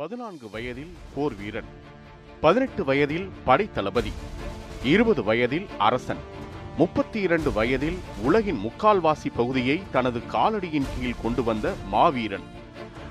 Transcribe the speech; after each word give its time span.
பதினான்கு 0.00 0.50
வயதில் 0.50 0.92
போர் 1.14 1.34
வீரன் 1.36 1.64
பதினெட்டு 2.40 2.84
வயதில் 2.84 3.30
படைத்தளபதி 3.46 4.12
இருபது 4.82 5.22
வயதில் 5.22 5.66
அரசன் 5.78 6.22
முப்பத்தி 6.76 7.20
இரண்டு 7.20 7.52
வயதில் 7.52 7.98
உலகின் 8.22 8.60
முக்கால்வாசி 8.64 9.30
பகுதியை 9.36 9.82
தனது 9.92 10.18
காலடியின் 10.18 10.88
கீழ் 11.00 11.20
கொண்டு 11.22 11.42
வந்த 11.42 11.74
மாவீரன். 11.88 12.46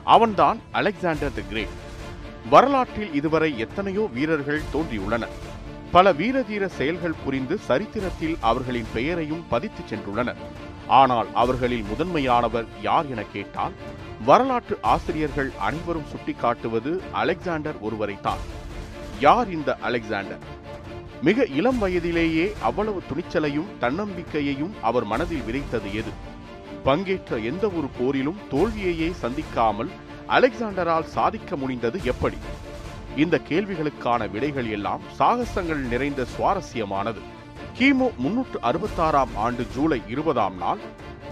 அவன்தான் 0.04 0.60
அலெக்சாண்டர் 0.72 1.34
தி 1.34 1.42
கிரேட். 1.50 1.76
வரலாற்றில் 2.50 3.14
இதுவரை 3.14 3.60
எத்தனையோ 3.60 4.10
வீரர்கள் 4.14 4.62
தோன்றியுள்ளனர். 4.74 5.36
பல 5.92 6.14
வீரதீர 6.14 6.66
செயல்கள் 6.66 7.20
புரிந்து 7.26 7.58
சரித்திரத்தில் 7.58 8.38
அவர்களின் 8.40 8.90
பெயரையும் 8.94 9.46
பதித்துச் 9.52 9.90
சென்றுள்ளனர். 9.90 10.42
ஆனால் 10.90 11.28
அவர்களில் 11.34 11.84
முதன்மையானவர் 11.84 12.66
யார் 12.82 13.10
என 13.10 13.24
கேட்டால் 13.24 13.72
வரலாற்று 14.26 14.78
ஆசிரியர்கள் 14.82 15.52
அனைவரும் 15.60 16.06
சுட்டிக்காட்டுவது 16.12 17.00
அலெக்சாண்டர் 17.12 17.80
ஒருவரைத்தான். 17.80 18.38
யார் 19.20 19.52
இந்த 19.52 19.78
அலெக்சாண்டர்? 19.82 20.38
மிக 21.22 21.46
இளம் 21.46 21.78
வயதிலேயே 21.78 22.54
அவ்வளவு 22.62 23.02
துணிச்சலையும் 23.10 23.70
தன்னம்பிக்கையையும் 23.82 24.74
அவர் 24.82 25.06
மனதில் 25.06 25.40
விதைத்தது 25.40 25.94
எது? 25.94 26.12
பங்கேற்ற 26.84 27.38
எந்த 27.38 27.70
ஒரு 27.70 27.88
போரிலும் 28.00 28.38
தோல்வியையே 28.52 29.12
சந்திக்காமல் 29.22 29.90
அலெக்சாண்டரால் 30.28 31.04
சாதிக்க 31.04 31.56
முடிந்தது 31.56 32.00
எப்படி? 32.04 32.38
இந்த 33.16 33.42
கேள்விகளுக்கான 33.50 34.30
விடைகள் 34.30 34.70
எல்லாம் 34.70 35.02
சாகசங்கள் 35.20 35.88
நிறைந்த 35.88 36.26
சுவாரஸ்யமானது. 36.38 37.22
கிமு 37.78 38.08
முன்னூற்று 38.18 38.60
அறுபத்தாறாம் 38.60 39.34
ஆண்டு 39.36 39.64
ஜூலை 39.74 40.02
இருபதாம் 40.08 40.58
நாள் 40.58 40.82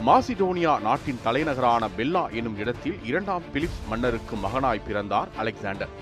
மாசிடோனியா 0.05 0.73
நாட்டின் 0.81 1.19
தலைநகரான 1.23 1.87
பெல்லா 1.97 2.31
எனும் 2.31 2.57
இடத்தில் 2.57 2.97
இரண்டாம் 3.03 3.43
பிலிப்ஸ் 3.53 3.81
மன்னருக்கு 3.89 4.35
மகனாய் 4.35 4.83
பிறந்தார் 4.87 5.27
அலெக்சாண்டர். 5.37 5.93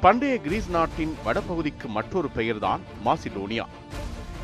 பண்டைய 0.00 0.38
கிரீஸ் 0.40 0.68
நாட்டின் 0.68 1.14
வடபகுதிக்கு 1.24 1.86
மற்றொரு 1.86 2.28
பெயர்தான் 2.34 2.80
மாசிடோனியா. 3.04 3.66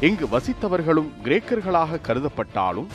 இங்கு 0.00 0.26
வசித்தவர்களும் 0.26 1.10
கிரேக்கர்களாக 1.24 2.00
கருதப்பட்டாலும் 2.08 2.90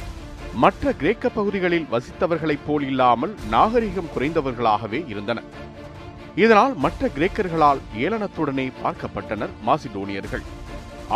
மற்ற 0.55 0.93
கிரேக்க 0.93 1.29
பகுதிகளில் 1.29 1.87
வசித்தவர்களைப் 1.91 2.65
போல் 2.67 2.87
இல்லாமல் 2.87 3.35
நாகரிகம் 3.49 4.11
குறைந்தவர்களாகவே 4.15 5.01
இருந்தனர். 5.07 5.49
இதனால் 6.35 6.75
மற்ற 6.75 7.07
கிரேக்கர்களால் 7.07 7.81
ஏளனத்துடனே 7.97 8.71
பார்க்கப்பட்டனர் 8.83 9.55
மாசிடோனியர்கள். 9.65 10.45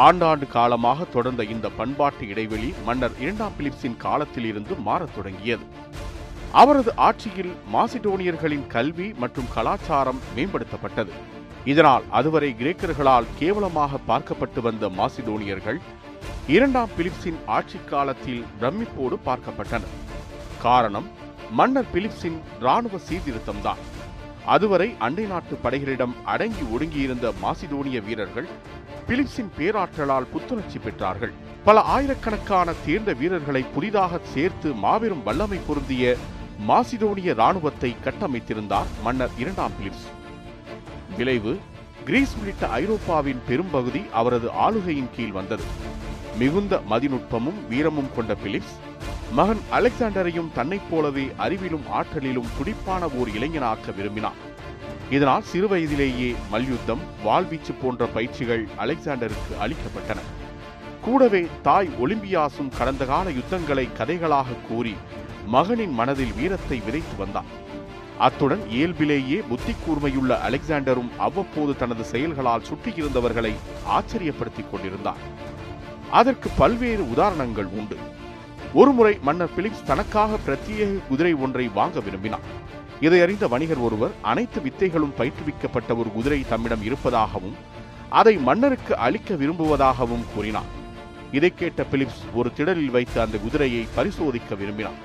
ஆண்டாண்டு 0.06 0.48
காலமாக 0.48 1.04
தொடர்ந்த 1.04 1.44
இந்த 1.44 1.70
பண்பாட்டு 1.70 2.28
இடைவெளி 2.28 2.74
மன்னர் 2.86 3.16
இரண்டாம் 3.20 3.52
பிலிப்ஸின் 3.60 3.98
காலத்திலிருந்து 3.98 4.74
மாறத் 4.76 5.16
தொடங்கியது. 5.16 5.66
அவரது 6.52 6.92
ஆட்சியில் 6.96 7.54
மாசிடோனியர்களின் 7.74 8.68
கல்வி 8.68 9.14
மற்றும் 9.14 9.50
கலாச்சாரம் 9.54 10.20
மேம்படுத்தப்பட்டது. 10.36 11.10
இதனால் 11.66 12.04
அதுவரை 12.10 12.56
கிரேக்கர்களால் 12.60 13.32
கேவலமாக 13.40 14.00
பார்க்கப்பட்டு 14.08 14.62
வந்த 14.62 14.90
மாசிடோனியர்கள் 14.90 15.80
இரண்டாம் 16.48 16.90
பிலிப்ஸின் 16.98 17.40
ஆட்சி 17.46 17.80
காலத்தில் 17.86 18.46
பிரமிப்போடு 18.62 19.18
பார்க்கப்பட்டனர். 19.26 19.96
காரணம் 20.62 21.08
மன்னர் 21.52 21.92
பிலிப்ஸின் 21.94 22.40
ராணுவ 22.60 23.00
சீர்திருத்தம்தான். 23.10 23.84
அதுவரை 24.46 24.96
அண்டை 25.00 25.26
நாட்டு 25.26 25.56
படைகளிடம் 25.56 26.16
அடங்கி 26.26 26.66
ஒடுங்கியிருந்த 26.76 27.34
மாசிடோனிய 27.42 28.04
வீரர்கள் 28.04 28.48
பிலிப்ஸின் 29.08 29.52
பேராற்றலால் 29.58 30.32
புத்துணர்ச்சி 30.32 30.78
பெற்றார்கள். 30.78 31.34
பல 31.68 31.82
ஆயிரக்கணக்கான 31.82 32.74
தேர்ந்த 32.86 33.14
வீரர்களை 33.14 33.62
புதிதாக 33.76 34.20
சேர்த்து 34.34 34.74
மாபெரும் 34.74 35.24
வல்லமை 35.24 35.60
பொருந்திய 35.68 36.16
மாசிடோனிய 36.70 37.34
ராணுவத்தை 37.34 37.96
கட்டமைத்திருந்தார் 38.06 38.90
மன்னர் 39.04 39.36
இரண்டாம் 39.38 39.76
பிலிப்ஸ். 39.78 40.08
விளைவு 41.18 41.54
கிரீஸ் 42.08 42.34
உள்ளிட்ட 42.40 42.68
ஐரோப்பாவின் 42.68 43.42
பெரும்பகுதி 43.48 44.02
அவரது 44.12 44.52
ஆளுகையின் 44.66 45.14
கீழ் 45.16 45.36
வந்தது. 45.40 45.64
மிகுந்த 46.40 46.82
மதிநுட்பமும் 46.90 47.62
வீரமும் 47.70 48.14
கொண்ட 48.16 48.36
பிலிப்ஸ் 48.36 48.76
மகன் 49.32 49.64
அலெக்சாண்டரையும் 49.78 50.54
தன்னைப் 50.54 50.90
போலவே 50.90 51.26
அறிவிலும் 51.46 51.88
ஆற்றலிலும் 52.00 52.52
துடிப்பான 52.58 53.08
ஓர் 53.20 53.30
இளைஞனாக்க 53.30 53.96
விரும்பினார். 53.96 54.42
இதனால் 55.10 55.46
சிறுவயதிலேயே 55.54 56.36
மல்யுத்தம் 56.50 57.04
வாள்வீச்சு 57.26 57.74
போன்ற 57.82 58.06
பயிற்சிகள் 58.06 58.68
அலெக்சாண்டருக்கு 58.78 59.54
அளிக்கப்பட்டன. 59.62 60.20
கூடவே 61.02 61.48
தாய் 61.62 61.90
ஒலிம்பியாசும் 62.02 62.72
கடந்த 62.78 63.06
கால 63.06 63.30
யுத்தங்களை 63.32 63.86
கதைகளாக 64.00 64.58
கூறி 64.68 64.96
மகனின் 65.46 65.92
மனதில் 65.92 66.34
வீரத்தை 66.34 66.82
விதைத்து 66.86 67.16
வந்தார் 67.18 67.52
அத்துடன் 68.18 68.70
இயல்பிலேயே 68.70 69.38
புத்தி 69.50 69.74
கூர்மையுள்ள 69.74 70.32
அலெக்சாண்டரும் 70.48 71.12
அவ்வப்போது 71.18 71.76
தனது 71.76 72.04
செயல்களால் 72.04 72.68
சுற்றியிருந்தவர்களை 72.70 73.54
ஆச்சரியப்படுத்திக் 73.98 74.70
கொண்டிருந்தார் 74.72 75.24
அதற்கு 76.12 76.50
பல்வேறு 76.58 77.10
உதாரணங்கள் 77.10 77.66
உண்டு. 77.66 77.98
ஒருமுறை 78.74 79.18
மன்னர் 79.22 79.54
பிலிப்ஸ் 79.56 79.84
தனக்காக 79.84 80.38
பிரத்யேக 80.48 81.00
குதிரை 81.10 81.34
ஒன்றை 81.34 81.68
வாங்க 81.68 82.00
விரும்பினார் 82.00 82.48
இதை 83.06 83.20
அறிந்த 83.22 83.46
வணிகர் 83.54 83.82
ஒருவர் 83.88 84.14
அனைத்து 84.32 84.60
வித்தைகளும் 84.66 85.18
பயிற்றுவிக்கப்பட்ட 85.18 85.92
ஒரு 86.02 86.10
குதிரை 86.16 86.40
தம்மிடம் 86.52 86.86
இருப்பதாகவும் 86.88 87.58
அதை 88.20 88.34
மன்னருக்கு 88.48 88.94
அளிக்க 89.06 89.36
விரும்புவதாகவும் 89.42 90.26
கூறினார் 90.34 90.72
இதை 91.32 91.52
கேட்ட 91.54 91.82
பிலிப்ஸ் 91.92 92.24
ஒரு 92.40 92.50
திடலில் 92.58 92.94
வைத்து 92.96 93.18
அந்த 93.26 93.38
குதிரையை 93.46 93.84
பரிசோதிக்க 93.96 94.56
விரும்பினார் 94.62 95.00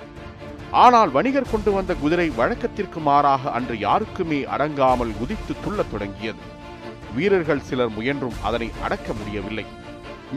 ஆனால் 0.85 1.11
வணிகர் 1.17 1.51
கொண்டு 1.51 1.71
வந்த 1.73 1.93
குதிரை 2.03 2.27
வழக்கத்திற்கு 2.39 3.01
மாறாக 3.09 3.51
அன்று 3.57 3.77
யாருக்குமே 3.79 4.41
அடங்காமல் 4.55 5.17
குதித்து 5.19 5.55
துள்ளத் 5.65 5.91
தொடங்கியது. 5.93 6.43
வீரர்கள் 7.17 7.67
சிலர் 7.69 7.93
முயன்றும் 7.97 8.39
அதனை 8.49 8.69
அடக்க 8.87 9.09
முடியவில்லை. 9.19 9.67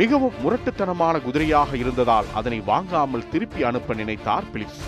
மிகவும் 0.01 0.39
முரட்டுத்தனமான 0.43 1.21
குதிரையாக 1.27 1.71
இருந்ததால் 1.83 2.25
அதனை 2.33 2.59
வாங்காமல் 2.71 3.29
திருப்பி 3.33 3.63
அனுப்ப 3.69 3.93
நினைத்தார் 4.01 4.49
பிலிப்ஸ். 4.53 4.83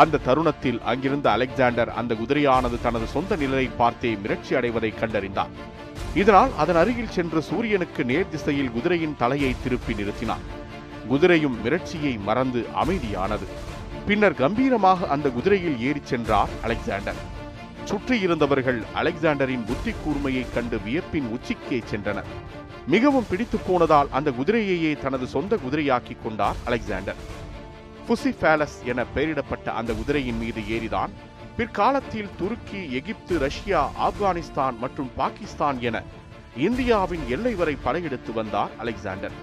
அந்த 0.00 0.20
தருணத்தில் 0.26 0.80
அங்கிருந்த 0.82 1.30
அலெக்சாண்டர் 1.30 1.90
அந்த 1.90 2.14
குதிரையானது 2.14 2.76
தனது 2.82 3.06
சொந்த 3.06 3.36
நிலையை 3.36 3.68
பார்த்தே 3.76 4.10
மிரட்சி 4.14 4.52
அடைவதை 4.54 4.90
கண்டறிந்தார் 4.90 5.52
இதனால் 6.14 6.52
அதன் 6.56 6.76
அருகில் 6.76 7.14
சென்று 7.16 7.42
சூரியனுக்கு 7.42 8.04
நேர் 8.04 8.28
திசையில் 8.28 8.70
குதிரையின் 8.70 9.16
தலையை 9.18 9.54
திருப்பி 9.62 9.92
நிறுத்தினார் 9.92 10.44
குதிரையும் 11.10 11.56
மிரட்சியை 11.64 12.12
மறந்து 12.20 12.66
அமைதியானது. 12.84 13.46
பின்னர் 14.06 14.34
கம்பீரமாக 14.34 15.06
அந்த 15.06 15.30
குதிரையில் 15.30 15.80
ஏறிச் 15.80 16.06
சென்றார் 16.06 16.48
அலெக்சாண்டர். 16.62 17.20
சுற்றி 17.84 18.20
இருந்தவர்கள் 18.20 18.82
அலெக்சாண்டரின் 18.94 19.64
புத்தி 19.64 19.92
கூர்மையைக் 19.92 20.54
கண்டு 20.54 20.78
வியப்பின் 20.86 21.28
உச்சிக்கே 21.36 21.82
சென்றனர். 21.90 22.30
மிகவும் 22.86 23.26
பிடித்து 23.30 23.58
போனதால் 23.58 24.08
அந்த 24.10 24.30
குதிரையையே 24.30 24.92
தனது 24.98 25.26
சொந்த 25.26 25.56
குதிரையாக்கிக் 25.56 26.22
கொண்டார் 26.22 26.56
அலெக்சாண்டர். 26.64 27.20
புசிஃபேலஸ் 28.08 28.76
என 28.84 29.04
பெயரிடப்பட்ட 29.14 29.68
அந்த 29.68 29.92
குதிரையின் 29.92 30.38
மீது 30.38 30.60
ஏறிதான். 30.60 31.10
பிற்காலத்தில் 31.56 32.28
துருக்கி 32.38 32.92
எகிப்து 32.92 33.38
ரஷ்யா 33.38 33.90
ஆப்கானிஸ்தான் 34.00 34.78
மற்றும் 34.78 35.10
பாகிஸ்தான் 35.16 35.80
என 35.80 36.02
இந்தியாவின் 36.56 37.20
எல்லை 37.28 37.54
வரை 37.54 37.76
படையெடுத்து 37.82 38.32
வந்தார் 38.32 38.70
அலெக்சாண்டர். 38.78 39.36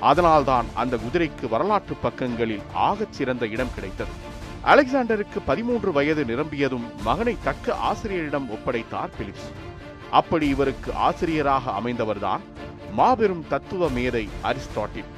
அதனால்தான் 0.00 0.66
அந்த 0.74 0.96
குதிரைக்கு 0.96 1.48
வரலாற்று 1.48 1.94
பக்கங்களில் 1.94 2.62
ஆகச் 2.74 3.12
சிறந்த 3.12 3.46
இடம் 3.46 3.74
கிடைத்தது. 3.74 4.32
அலெக்சாண்டருக்கு 4.64 5.40
பதிமூன்று 5.46 5.92
வயது 5.92 6.24
நிரம்பியதும் 6.24 6.86
மகனை 7.02 7.36
தக்க 7.44 7.74
ஆசிரியரிடம் 7.74 8.50
ஒப்படைத்தார் 8.50 9.10
பிலிப்ஸ். 9.16 9.50
அப்படி 10.10 10.48
இவருக்கு 10.48 10.94
ஆசிரியராக 10.94 11.70
அமைந்தவர்தான் 11.70 12.40
மாபெரும் 12.92 13.44
தத்துவ 13.48 13.88
மேதை 13.88 14.28
அரிஸ்டாட்டில். 14.42 15.10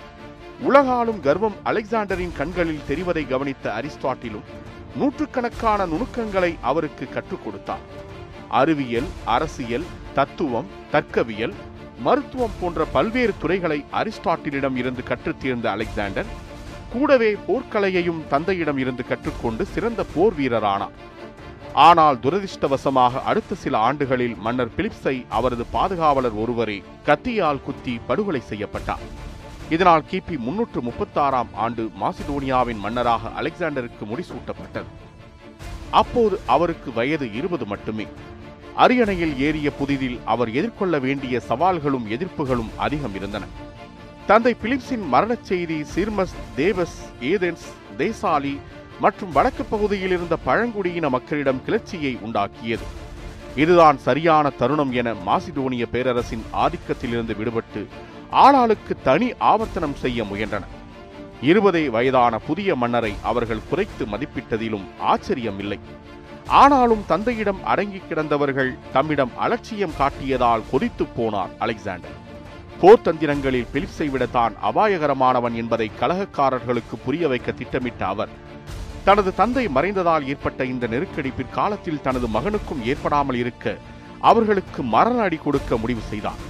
உலகாலும் 0.63 1.21
கர்வம் 1.21 1.55
அலெக்சாண்டரின் 1.65 2.37
கண்களில் 2.37 2.81
தெரிவதை 2.89 3.29
கவனித்த 3.29 3.73
அரிஸ்டாட்டிலும் 3.73 4.47
நூற்றுக்கணக்கான 4.97 5.87
நுணுக்கங்களை 5.87 6.57
அவருக்கு 6.61 7.09
கற்றுக் 7.09 7.45
கொடுத்தார். 7.45 7.79
அறிவியல் 8.49 9.07
அரசியல் 9.25 9.85
தத்துவம் 10.15 10.67
தர்க்கவியல் 10.93 11.55
மருத்துவம் 12.01 12.51
போன்ற 12.61 12.85
பல்வேறு 12.85 13.33
துறைகளை 13.39 13.85
அரிஸ்டாட்டிலிடம் 13.93 14.77
இருந்து 14.77 15.03
கற்றுத் 15.03 15.41
தேர்ந்த 15.41 15.71
அலெக்சாண்டர் 15.71 16.27
கூடவே 16.93 17.37
போர்க்கலையையும் 17.49 18.27
தந்தையிடம் 18.29 18.79
இருந்து 18.79 19.05
கற்றுக்கொண்டு 19.07 19.67
சிறந்த 19.67 20.05
போர் 20.15 20.37
வீரரானார். 20.39 20.97
ஆனால் 21.75 22.17
துரதிர்ஷ்டவசமாக 22.17 23.23
அடுத்த 23.23 23.55
சில 23.55 23.79
ஆண்டுகளில் 23.79 24.37
மன்னர் 24.37 24.71
பிலிப்ஸை 24.77 25.27
அவரது 25.29 25.67
பாதுகாவலர் 25.73 26.35
ஒருவரே 26.35 26.83
கத்தியால் 27.07 27.63
குத்தி 27.63 28.01
படுகொலை 28.07 28.41
செய்யப்பட்டார். 28.41 29.26
இதனால் 29.71 30.05
கிபி 30.11 30.35
முன்னூற்று 30.39 30.81
முப்பத்தாறாம் 30.81 31.51
ஆண்டு 31.65 31.85
மாசிடோனியாவின் 32.01 32.83
மன்னராக 32.85 33.31
அலெக்சாண்டருக்கு 33.39 34.05
முடிசூட்டப்பட்டது. 34.11 34.91
அப்போது 35.91 36.41
அவருக்கு 36.47 36.93
வயது 36.93 37.33
இருபது 37.33 37.67
மட்டுமே. 37.67 38.07
அரியணையில் 38.75 39.35
ஏறிய 39.39 39.73
புதிதில் 39.81 40.19
அவர் 40.25 40.51
எதிர்கொள்ள 40.51 40.99
வேண்டிய 40.99 41.41
சவால்களும் 41.49 42.07
எதிர்ப்புகளும் 42.17 42.73
அதிகம் 42.77 43.15
இருந்தன. 43.15 43.45
தந்தை 44.27 44.57
பிலிப்ஸின் 44.63 45.05
மரணச் 45.15 45.45
செய்தி 45.51 45.79
சிர்மஸ் 45.95 46.37
தேவஸ் 46.57 46.99
ஏதென்ஸ் 47.21 47.67
தேசாலி 47.97 48.55
மற்றும் 49.01 49.33
வடக்கு 49.33 49.65
பகுதியில் 49.65 50.11
இருந்த 50.11 50.37
பழங்குடியின 50.37 51.09
மக்களிடம் 51.09 51.65
கிளர்ச்சியை 51.65 52.19
உண்டாக்கியது. 52.27 52.87
இதுதான் 53.57 53.99
சரியான 53.99 54.51
தருணம் 54.51 54.93
என 54.93 55.15
மாசிடோனிய 55.29 55.85
பேரரசின் 55.93 56.45
ஆதிக்கத்திலிருந்து 56.65 57.35
விடுபட்டு 57.41 57.83
ஆளாளுக்கு 58.31 58.97
தனி 59.03 59.33
ஆவர்த்தனம் 59.39 59.95
செய்ய 59.95 60.25
முயன்றன. 60.25 60.63
இருபதே 61.43 61.91
வயதான 61.91 62.39
புதிய 62.39 62.75
மன்னரை 62.75 63.15
அவர்கள் 63.23 63.67
குறைத்து 63.71 64.05
மதிப்பிட்டதிலும் 64.05 64.85
ஆச்சரியம் 64.99 65.59
இல்லை 65.59 65.79
ஆனாலும் 66.47 67.05
தந்தையிடம் 67.07 67.65
அடங்கி 67.65 68.03
கிடந்தவர்கள் 68.09 68.79
தம்மிடம் 68.93 69.31
அலட்சியம் 69.37 69.95
காட்டியதால் 69.99 70.63
கொதித்துப் 70.71 71.15
போனார் 71.17 71.49
அலெக்சாண்டர். 71.59 72.25
போர்த்தந்திரங்களில் 72.81 73.67
பிலிப்ஸை 73.73 74.11
விட 74.11 74.27
தான் 74.27 74.55
அபாயகரமானவன் 74.63 75.55
என்பதை 75.55 75.91
கலகக்காரர்களுக்கு 76.01 76.97
புரிய 77.05 77.29
வைக்க 77.29 77.53
திட்டமிட்ட 77.53 78.07
அவர் 78.07 78.29
தனது 79.05 79.35
தந்தை 79.35 79.69
மறைந்ததால் 79.69 80.27
ஏற்பட்ட 80.27 80.65
இந்த 80.65 80.87
நெருக்கடி 80.87 81.31
பிற்காலத்தில் 81.31 82.01
தனது 82.01 82.27
மகனுக்கும் 82.27 82.85
ஏற்படாமல் 82.85 83.37
இருக்க 83.37 83.77
அவர்களுக்கு 84.21 84.83
மரண 84.83 85.21
அடி 85.21 85.37
கொடுக்க 85.37 85.77
முடிவு 85.77 86.01
செய்தார். 86.01 86.43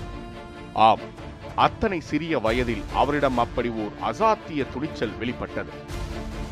ஆம் 0.73 1.16
அத்தனை 1.65 2.01
சிறிய 2.01 2.39
வயதில் 2.39 2.83
அவரிடம் 2.95 3.39
அப்படி 3.39 3.69
ஓர் 3.69 3.95
அசாத்திய 4.09 4.65
துணிச்சல் 4.73 5.15
வெளிப்பட்டது. 5.19 5.73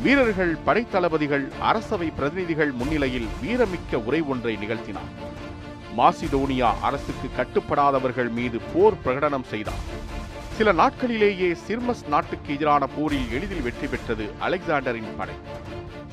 வீரர்கள் 0.03 0.57
படைத்தளபதிகள் 0.67 1.45
அரசவை 1.61 2.11
பிரதிநிதிகள் 2.11 2.73
முன்னிலையில் 2.73 3.29
வீரமிக்க 3.43 4.01
உரை 4.05 4.21
ஒன்றை 4.21 4.57
நிகழ்த்தினார். 4.57 5.11
மாசிடோனியா 5.99 6.71
அரசுக்கு 6.81 7.29
கட்டுப்படாதவர்கள் 7.37 8.31
மீது 8.31 8.61
போர் 8.73 9.01
பிரகடனம் 9.05 9.47
செய்தார். 9.51 9.85
சில 10.57 10.73
நாட்களிலேயே 10.73 11.57
சிர்மஸ் 11.67 12.07
நாட்டுக்கு 12.09 12.55
எதிரான 12.55 12.87
போரில் 12.87 13.31
எளிதில் 13.31 13.63
வெற்றி 13.63 13.87
பெற்றது 13.87 14.27
அலெக்சாண்டரின் 14.41 15.15
படை. 15.17 15.35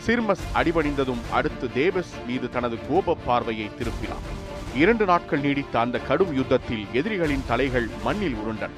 சிர்மஸ் 0.08 0.46
அடிபணிந்ததும் 0.54 1.26
அடுத்து 1.32 1.68
தேவஸ் 1.76 2.14
மீது 2.28 2.50
தனது 2.50 2.78
கோப 2.90 3.18
பார்வையை 3.26 3.70
திருப்பினார். 3.80 4.28
இரண்டு 4.76 5.06
நாட்கள் 5.06 5.40
நீடித்த 5.40 5.80
அந்த 5.80 5.98
கடும் 6.00 6.34
யுத்தத்தில் 6.36 6.86
எதிரிகளின் 6.94 7.48
தலைகள் 7.48 7.90
மண்ணில் 8.04 8.36
உருண்டன. 8.36 8.70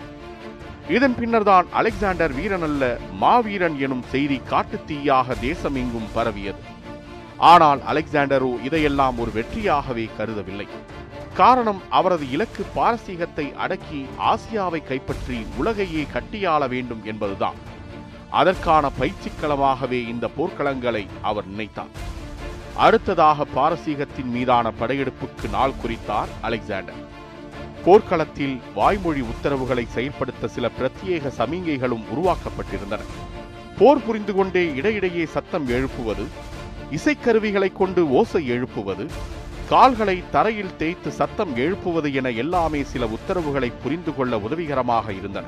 இதன் 0.90 1.16
பின்னர்தான் 1.16 1.68
அலெக்சாண்டர் 1.72 2.34
வீரனல்ல 2.34 2.98
மாவீரன் 3.22 3.80
எனும் 3.80 4.06
செய்தி 4.14 4.42
காட்டுத்தீயாக 4.50 5.36
தேசமெங்கும் 5.42 6.10
பரவியது. 6.14 6.64
ஆனால் 7.38 7.82
அலெக்சாண்டரோ 7.82 8.64
இதையெல்லாம் 8.64 9.18
ஒரு 9.18 9.32
வெற்றியாகவே 9.32 10.06
கருதவில்லை. 10.18 10.68
காரணம் 11.34 11.82
அவரது 11.90 12.30
இலக்கு 12.30 12.64
பாரசீகத்தை 12.76 13.46
அடக்கி 13.56 14.06
ஆசியாவை 14.32 14.82
கைப்பற்றி 14.84 15.46
உலகையே 15.58 16.06
கட்டியாள 16.14 16.68
வேண்டும் 16.68 17.04
என்பதுதான். 17.04 17.56
அதற்கான 18.30 18.90
பயிற்சிக்களமாகவே 19.00 20.08
இந்த 20.08 20.30
போர்க்களங்களை 20.38 21.06
அவர் 21.22 21.48
நினைத்தார். 21.48 21.94
அடுத்ததாக 22.76 23.46
பாரசீகத்தின் 23.56 24.26
மீதான 24.26 24.72
படையெடுப்புக்கு 24.80 25.50
நாள் 25.52 25.74
குறித்தார் 25.84 26.28
அலெக்சாண்டர். 26.42 26.96
போர்க்களத்தில் 27.86 28.60
வாய்மொழி 28.76 29.22
உத்தரவுகளை 29.22 29.86
செயல்படுத்த 29.86 30.48
சில 30.48 30.70
பிரத்யேக 30.80 31.32
சமிகைகளும் 31.38 32.04
உருவாக்கப்பட்டிருந்தன. 32.16 33.00
போர் 33.80 34.06
புரிந்து 34.06 34.34
கொண்டே 34.34 34.76
இடையிடையே 34.76 35.26
சத்தம் 35.26 35.68
எழுப்புவது 35.68 36.26
இசைக்கருவிகளை 36.92 37.72
கொண்டு 37.72 38.10
ஓசை 38.10 38.48
எழுப்புவது 38.48 39.08
கால்களை 39.70 40.24
தரையில் 40.32 40.76
தேய்த்து 40.76 41.12
சத்தம் 41.12 41.56
எழுப்புவது 41.56 42.14
என 42.14 42.30
எல்லாமே 42.30 42.84
சில 42.84 43.06
உத்தரவுகளை 43.08 43.72
புரிந்து 43.84 44.16
கொள்ள 44.16 44.38
உதவிகரமாக 44.38 45.14
இருந்தன. 45.14 45.46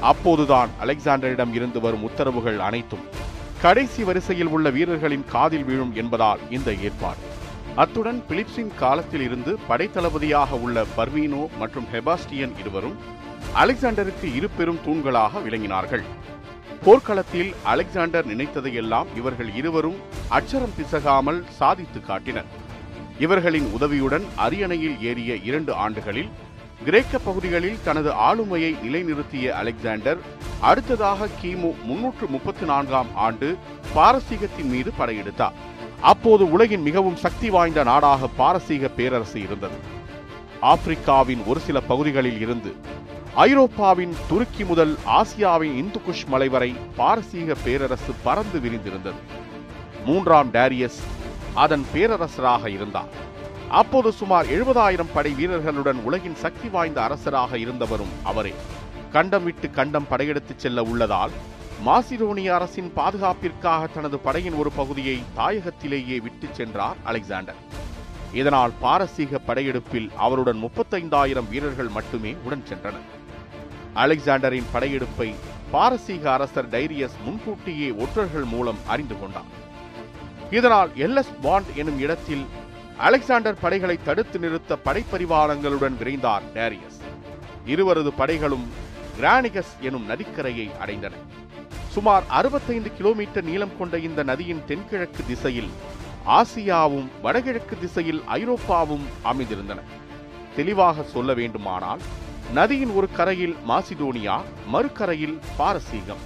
அப்போதுதான் 0.00 0.68
அலெக்சாண்டரிடம் 0.84 1.52
இருந்து 1.52 1.80
வரும் 1.80 2.02
உத்தரவுகள் 2.02 2.58
அனைத்தும் 2.58 3.06
கடைசி 3.62 4.02
வரிசையில் 4.04 4.50
உள்ள 4.54 4.70
வீரர்களின் 4.70 5.24
காதில் 5.30 5.64
விழும் 5.64 5.94
என்பதால் 5.94 6.40
இந்த 6.50 6.72
ஏற்பாடு. 6.86 7.22
அத்துடன் 7.74 8.20
பிலிப்ஸின் 8.28 8.70
காலத்தில் 8.76 9.20
இருந்து 9.20 9.58
படைத்தளபதியாக 9.68 10.50
உள்ள 10.64 10.84
பர்வீனோ 10.96 11.42
மற்றும் 11.58 11.86
ஹெபாஸ்டியன் 11.92 12.54
இருவரும் 12.58 12.96
அலெக்சாண்டருக்கு 13.54 14.28
இரு 14.36 14.48
பெரும் 14.56 14.80
தூண்களாக 14.86 15.42
விளங்கினார்கள். 15.46 16.04
போர்க்களத்தில் 16.84 17.54
அலெக்சாண்டர் 17.62 18.26
நினைத்ததையெல்லாம் 18.26 19.06
இவர்கள் 19.16 19.54
இருவரும் 19.54 19.98
அச்சரம் 20.30 20.76
பிசகாமல் 20.76 21.44
சாதித்து 21.48 22.00
காட்டினர். 22.00 22.50
இவர்களின் 23.18 23.68
உதவியுடன் 23.76 24.26
அரியணையில் 24.36 25.00
ஏறிய 25.00 25.34
இரண்டு 25.34 25.74
ஆண்டுகளில் 25.74 26.30
கிரேக்க 26.84 27.18
பகுதிகளில் 27.18 27.78
தனது 27.84 28.10
ஆளுமையை 28.10 28.70
நிலைநிறுத்திய 28.84 29.46
அலெக்சாண்டர் 29.60 30.18
அடுத்ததாக 30.60 31.28
கிமு 31.40 31.70
முன்னூற்று 31.82 32.26
முப்பத்தி 32.26 32.66
நான்காம் 32.66 33.10
ஆண்டு 33.14 33.56
பாரசீகத்தின் 33.94 34.70
மீது 34.74 34.92
படையெடுத்தார். 34.98 35.56
அப்போது 36.00 36.50
உலகின் 36.50 36.82
மிகவும் 36.82 37.16
சக்தி 37.16 37.50
வாய்ந்த 37.50 37.82
நாடாக 37.82 38.28
பாரசீக 38.36 38.88
பேரரசு 38.88 39.40
இருந்தது. 39.40 39.78
ஆப்பிரிக்காவின் 40.62 41.42
ஒரு 41.46 41.60
சில 41.60 41.80
பகுதிகளில் 41.80 42.40
இருந்து 42.40 42.72
ஐரோப்பாவின் 43.34 44.14
துருக்கி 44.28 44.64
முதல் 44.64 44.94
ஆசியாவின் 45.18 45.76
இந்துகுஷ் 45.82 46.26
மலை 46.26 46.48
வரை 46.48 46.76
பாரசீக 46.96 47.54
பேரரசு 47.64 48.14
பறந்து 48.22 48.58
விரிந்திருந்தது. 48.58 49.20
மூன்றாம் 50.04 50.52
டேரியஸ் 50.52 51.00
அதன் 51.54 51.84
பேரரசராக 51.92 52.70
இருந்தார். 52.70 53.12
அப்போது 53.70 54.12
சுமார் 54.12 54.46
எழுபதாயிரம் 54.46 55.12
படை 55.14 55.32
வீரர்களுடன் 55.32 56.02
உலகின் 56.02 56.34
சக்தி 56.34 56.68
வாய்ந்த 56.68 57.02
அரசராக 57.02 57.58
இருந்தவரும் 57.58 58.14
அவரே. 58.22 58.54
கண்டம் 59.12 59.44
விட்டு 59.44 59.70
கண்டம் 59.70 60.06
படையெடுத்துச் 60.08 60.58
செல்ல 60.58 60.82
உள்ளதால் 60.82 61.30
மாசிடோனிய 61.86 62.48
அரசின் 62.48 62.92
பாதுகாப்பிற்காக 62.96 63.86
தனது 63.86 64.18
படையின் 64.18 64.52
ஒரு 64.52 64.70
பகுதியை 64.70 65.22
தாயகத்திலேயே 65.36 66.22
விட்டுச் 66.22 66.54
சென்றார் 66.54 66.96
அலெக்சாண்டர். 67.04 67.54
இதனால் 68.32 68.72
பாரசீக 68.80 69.38
படையெடுப்பில் 69.38 70.10
அவருடன் 70.16 70.62
முப்பத்தைந்தாயிரம் 70.62 71.48
வீரர்கள் 71.48 71.88
மட்டுமே 71.88 72.36
உடன் 72.44 72.64
சென்றனர். 72.68 73.08
அலெக்சாண்டரின் 73.94 74.66
படையெடுப்பை 74.72 75.34
பாரசீக 75.70 76.32
அரசர் 76.32 76.68
டைரியஸ் 76.68 77.16
முன்கூட்டியே 77.24 77.90
ஒற்றர்கள் 77.90 78.44
மூலம் 78.44 78.78
அறிந்து 78.86 79.20
கொண்டார். 79.20 79.66
இதனால் 80.50 80.90
எல்லஸ் 80.96 81.34
பாண்ட் 81.42 81.66
எனும் 81.74 81.98
இடத்தில் 81.98 82.46
அலெக்சாண்டர் 82.98 83.60
படைகளை 83.60 83.98
தடுத்து 84.04 84.38
நிறுத்த 84.38 84.76
படைப்பரிவாரங்களுடன் 84.84 85.96
விரைந்தார் 86.00 86.42
டேரியஸ். 86.54 86.98
இருவரது 87.66 88.12
படைகளும் 88.18 88.66
கிரானிகஸ் 89.20 89.72
எனும் 89.80 90.08
நதிக்கரையை 90.10 90.70
அடைந்தன. 90.84 91.12
சுமார் 91.88 92.22
அறுபத்தைந்து 92.28 92.96
கிலோமீட்டர் 92.96 93.44
நீளம் 93.44 93.76
கொண்ட 93.78 93.98
இந்த 93.98 94.22
நதியின் 94.22 94.64
தென்கிழக்கு 94.66 95.24
திசையில் 95.26 95.70
ஆசியாவும் 96.26 97.08
வடகிழக்கு 97.22 97.78
திசையில் 97.78 98.22
ஐரோப்பாவும் 98.28 99.06
அமைந்திருந்தன. 99.24 99.80
தெளிவாக 100.56 101.02
சொல்ல 101.02 101.34
வேண்டுமானால் 101.34 102.00
நதியின் 102.52 102.90
ஒரு 102.90 103.08
கரையில் 103.12 103.56
மாசிடோனியா 103.68 104.40
மறுகரையில் 104.66 105.38
பாரசீகம். 105.56 106.22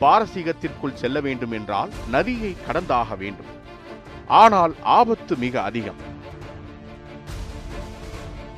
பாரசீகத்திற்குள் 0.00 0.94
செல்ல 0.94 1.20
வேண்டும் 1.20 1.52
என்றால் 1.52 1.90
நதியை 2.10 2.56
கடந்தாக 2.66 3.16
வேண்டும். 3.16 3.62
ஆனால் 4.26 4.74
ஆபத்து 4.82 5.36
மிக 5.36 5.62
அதிகம். 5.62 6.00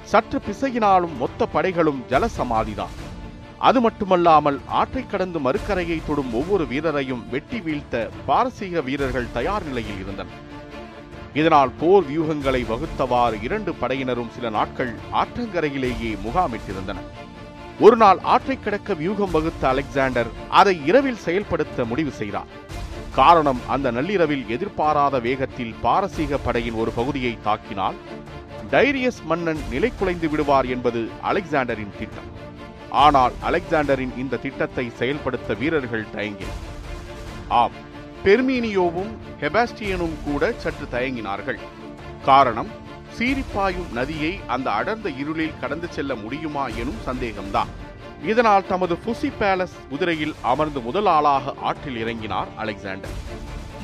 சற்று 0.04 0.40
பிசையினாலும் 0.46 1.16
மொத்த 1.16 1.46
படைகளும் 1.46 2.02
ஜலசமாதிதான். 2.08 2.94
அது 3.58 3.80
மட்டுமல்லாமல் 3.80 4.60
ஆற்றை 4.66 5.06
கடந்து 5.06 5.38
மறுக்கரையை 5.38 6.02
தொடும் 6.06 6.34
ஒவ்வொரு 6.34 6.64
வீரரையும் 6.64 7.28
வெட்டி 7.30 7.60
வீழ்த்த 7.60 8.10
பாரசீக 8.26 8.80
வீரர்கள் 8.80 9.32
தயார் 9.32 9.64
நிலையில் 9.64 9.98
இருந்தனர். 9.98 10.54
இதனால் 11.34 11.70
போர் 11.80 12.04
வியூகங்களை 12.04 12.66
வகுத்தவாறு 12.72 13.42
இரண்டு 13.42 13.72
படையினரும் 13.72 14.30
சில 14.30 14.50
நாட்கள் 14.50 14.94
ஆற்றங்கரையிலேயே 15.12 16.16
முகாமிட்டிருந்தனர். 16.24 17.08
ஒரு 17.80 17.96
நாள் 17.96 18.18
ஆற்றை 18.18 18.60
கடக்க 18.60 18.94
வியூகம் 18.94 19.30
வகுத்த 19.30 19.68
அலெக்சாண்டர் 19.68 20.26
அதை 20.48 20.86
இரவில் 20.86 21.16
செயல்படுத்த 21.16 21.84
முடிவு 21.84 22.10
செய்தார். 22.10 22.46
காரணம் 23.18 23.60
அந்த 23.74 23.90
நள்ளிரவில் 23.90 24.48
எதிர்பாராத 24.54 25.18
வேகத்தில் 25.26 25.74
பாரசீக 25.84 26.38
படையின் 26.38 26.74
ஒரு 26.74 26.90
பகுதியை 26.90 27.38
தாக்கினால் 27.44 27.98
டைரியஸ் 28.72 29.20
மன்னன் 29.30 29.62
நிலை 29.70 29.90
குலைந்து 29.98 30.28
விடுவார் 30.28 30.66
என்பது 30.74 31.00
அலெக்சாண்டரின் 31.30 31.94
திட்டம். 31.98 32.30
ஆனால் 33.04 33.34
அலெக்சாண்டரின் 33.48 34.12
இந்த 34.22 34.36
திட்டத்தை 34.36 34.86
செயல்படுத்த 35.00 35.54
வீரர்கள் 35.54 36.10
தயங்கினர். 36.16 36.60
ஆம் 37.60 37.76
பெர்மீனியோவும் 38.24 39.12
ஹெபாஸ்டியனும் 39.40 40.16
கூட 40.24 40.52
சற்று 40.64 40.86
தயங்கினார்கள். 40.96 41.60
காரணம் 42.24 42.70
சீரிப்பாயும் 43.16 43.90
நதியை 43.92 44.32
அந்த 44.46 44.68
அடர்ந்த 44.70 45.08
இருளில் 45.22 45.58
கடந்து 45.60 45.88
செல்ல 45.96 46.14
முடியுமா 46.14 46.66
எனும் 46.66 47.02
சந்தேகம்தான். 47.08 47.72
இதனால் 48.24 48.66
தமது 48.66 48.98
புசி 49.06 49.32
பேலஸ் 49.40 49.76
குதிரையில் 49.90 50.34
அமர்ந்து 50.42 50.80
முதல் 50.80 51.06
ஆளாக 51.06 51.54
ஆற்றில் 51.62 51.98
இறங்கினார் 52.04 52.46
அலெக்சாண்டர். 52.56 53.10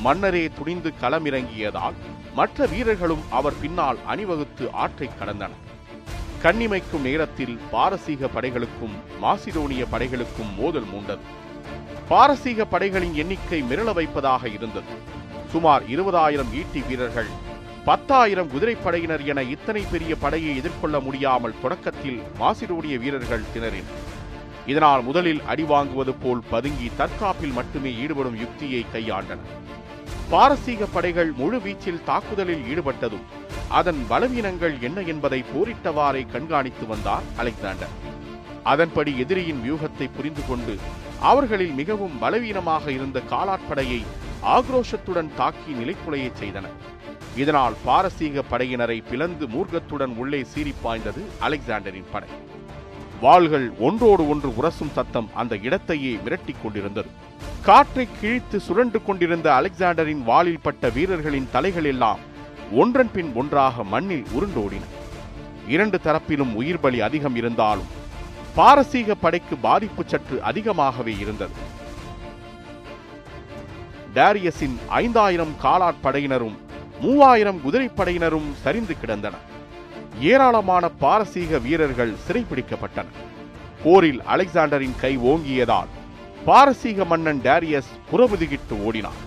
மன்னரே 0.03 0.49
துணிந்து 0.57 0.93
களமிறங்கியதால் 1.01 1.93
மற்ற 2.33 2.65
வீரர்களும் 2.65 3.23
அவர் 3.29 3.59
பின்னால் 3.61 3.97
அணிவகுத்து 4.05 4.71
ஆற்றை 4.71 5.09
கடந்தனர். 5.19 5.61
கண்ணிமைக்கும் 6.43 7.01
நேரத்தில் 7.01 7.59
பாரசீக 7.71 8.27
படைகளுக்கும் 8.27 8.95
மாசிடோனிய 9.21 9.85
படைகளுக்கும் 9.91 10.51
மோதல் 10.57 10.87
மூண்டது. 10.93 11.25
பாரசீக 12.07 12.65
படைகளின் 12.65 13.13
எண்ணிக்கை 13.13 13.61
மிரள 13.61 13.93
வைப்பதாக 13.93 14.49
இருந்தது. 14.49 14.93
சுமார் 15.51 15.83
இருபதாயிரம் 15.83 16.53
ஈட்டி 16.53 16.83
வீரர்கள் 16.87 17.27
பத்தாயிரம் 17.85 18.49
குதிரைப்படையினர் 18.49 19.25
என 19.25 19.41
இத்தனை 19.41 19.85
பெரிய 19.91 20.15
படையை 20.15 20.57
எதிர்கொள்ள 20.57 20.99
முடியாமல் 20.99 21.59
தொடக்கத்தில் 21.61 22.21
மாசிடோனிய 22.39 22.97
வீரர்கள் 22.99 23.49
திணறினர். 23.53 24.21
இதனால் 24.71 25.03
முதலில் 25.07 25.41
அடி 25.51 25.63
வாங்குவது 25.63 26.13
போல் 26.23 26.41
பதுங்கி 26.51 26.89
தற்காப்பில் 26.99 27.55
மட்டுமே 27.57 27.91
ஈடுபடும் 28.03 28.37
யுக்தியை 28.43 28.85
கையாண்டன. 28.93 29.39
பாரசீக 30.31 30.85
படைகள் 30.85 31.31
முழு 31.39 31.57
வீச்சில் 31.65 32.03
தாக்குதலில் 32.09 32.63
ஈடுபட்டதும் 32.71 33.25
அதன் 33.79 34.01
பலவீனங்கள் 34.11 34.75
என்ன 34.87 35.01
என்பதை 35.13 35.39
போரிட்டவாறே 35.51 36.23
கண்காணித்து 36.33 36.87
வந்தார் 36.87 37.27
அலெக்சாண்டர். 37.41 37.93
அதன்படி 38.71 39.11
எதிரியின் 39.23 39.61
வியூகத்தை 39.65 40.07
புரிந்து 40.17 40.43
கொண்டு 40.47 40.73
அவர்களில் 41.31 41.75
மிகவும் 41.81 42.15
பலவீனமாக 42.23 42.85
இருந்த 42.91 43.21
காலாட்படையை 43.33 44.01
ஆக்ரோஷத்துடன் 44.55 45.33
தாக்கி 45.39 45.71
நிலைக்குலையச் 45.81 46.39
செய்தனர் 46.41 46.79
இதனால் 47.41 47.75
பாரசீக 47.85 48.43
படையினரை 48.49 48.97
பிளந்து 49.09 49.45
மூர்க்கத்துடன் 49.47 50.15
உள்ளே 50.23 50.41
சீறிப்பாய்ந்தது 50.53 51.21
அலெக்சாண்டரின் 51.47 52.11
படை. 52.11 52.31
வாள்கள் 53.23 53.65
ஒன்றோடு 53.87 54.23
ஒன்று 54.31 54.49
உரசும் 54.59 54.93
சத்தம் 54.95 55.27
அந்த 55.41 55.53
இடத்தையே 55.67 56.13
விரட்டி 56.23 56.53
கொண்டிருந்தது. 56.55 57.09
காற்றை 57.67 58.05
கிழித்து 58.19 58.57
சுழன்று 58.67 58.99
கொண்டிருந்த 59.03 59.47
அலெக்சாண்டரின் 59.57 60.23
வாளில் 60.29 60.63
பட்ட 60.65 60.89
வீரர்களின் 60.95 61.47
தலைகள் 61.51 61.87
எல்லாம் 61.91 62.21
ஒன்றன் 62.81 63.11
பின் 63.15 63.29
ஒன்றாக 63.41 63.83
மண்ணில் 63.93 64.25
உருண்டோடின. 64.37 64.85
இரண்டு 65.75 65.99
தரப்பிலும் 66.05 66.53
உயிர் 66.61 66.81
பலி 66.85 66.99
அதிகம் 67.07 67.37
இருந்தாலும் 67.41 67.91
பாரசீக 68.57 69.15
படைக்கு 69.23 69.55
பாதிப்பு 69.67 70.03
சற்று 70.07 70.37
அதிகமாகவே 70.49 71.15
இருந்தது. 71.23 71.55
டேரியஸின் 74.19 74.77
ஐந்தாயிரம் 75.03 75.55
காலாட்படையினரும் 75.63 76.57
மூவாயிரம் 77.01 77.61
குதிரைப்படையினரும் 77.65 78.51
சரிந்து 78.63 78.95
கிடந்தனர். 79.01 79.47
ஏராளமான 80.21 80.89
பாரசீக 80.89 81.59
வீரர்கள் 81.59 82.13
சிறைப்பிடிக்கப்பட்டனர் 82.25 83.19
போரில் 83.83 84.21
அலெக்சாண்டரின் 84.21 84.97
கை 85.01 85.17
ஓங்கியதால் 85.17 85.91
பாரசீக 86.45 87.05
மன்னன் 87.05 87.41
டேரியஸ் 87.41 87.91
புறமுதுகிட்டு 88.11 88.75
ஓடினார் 88.85 89.21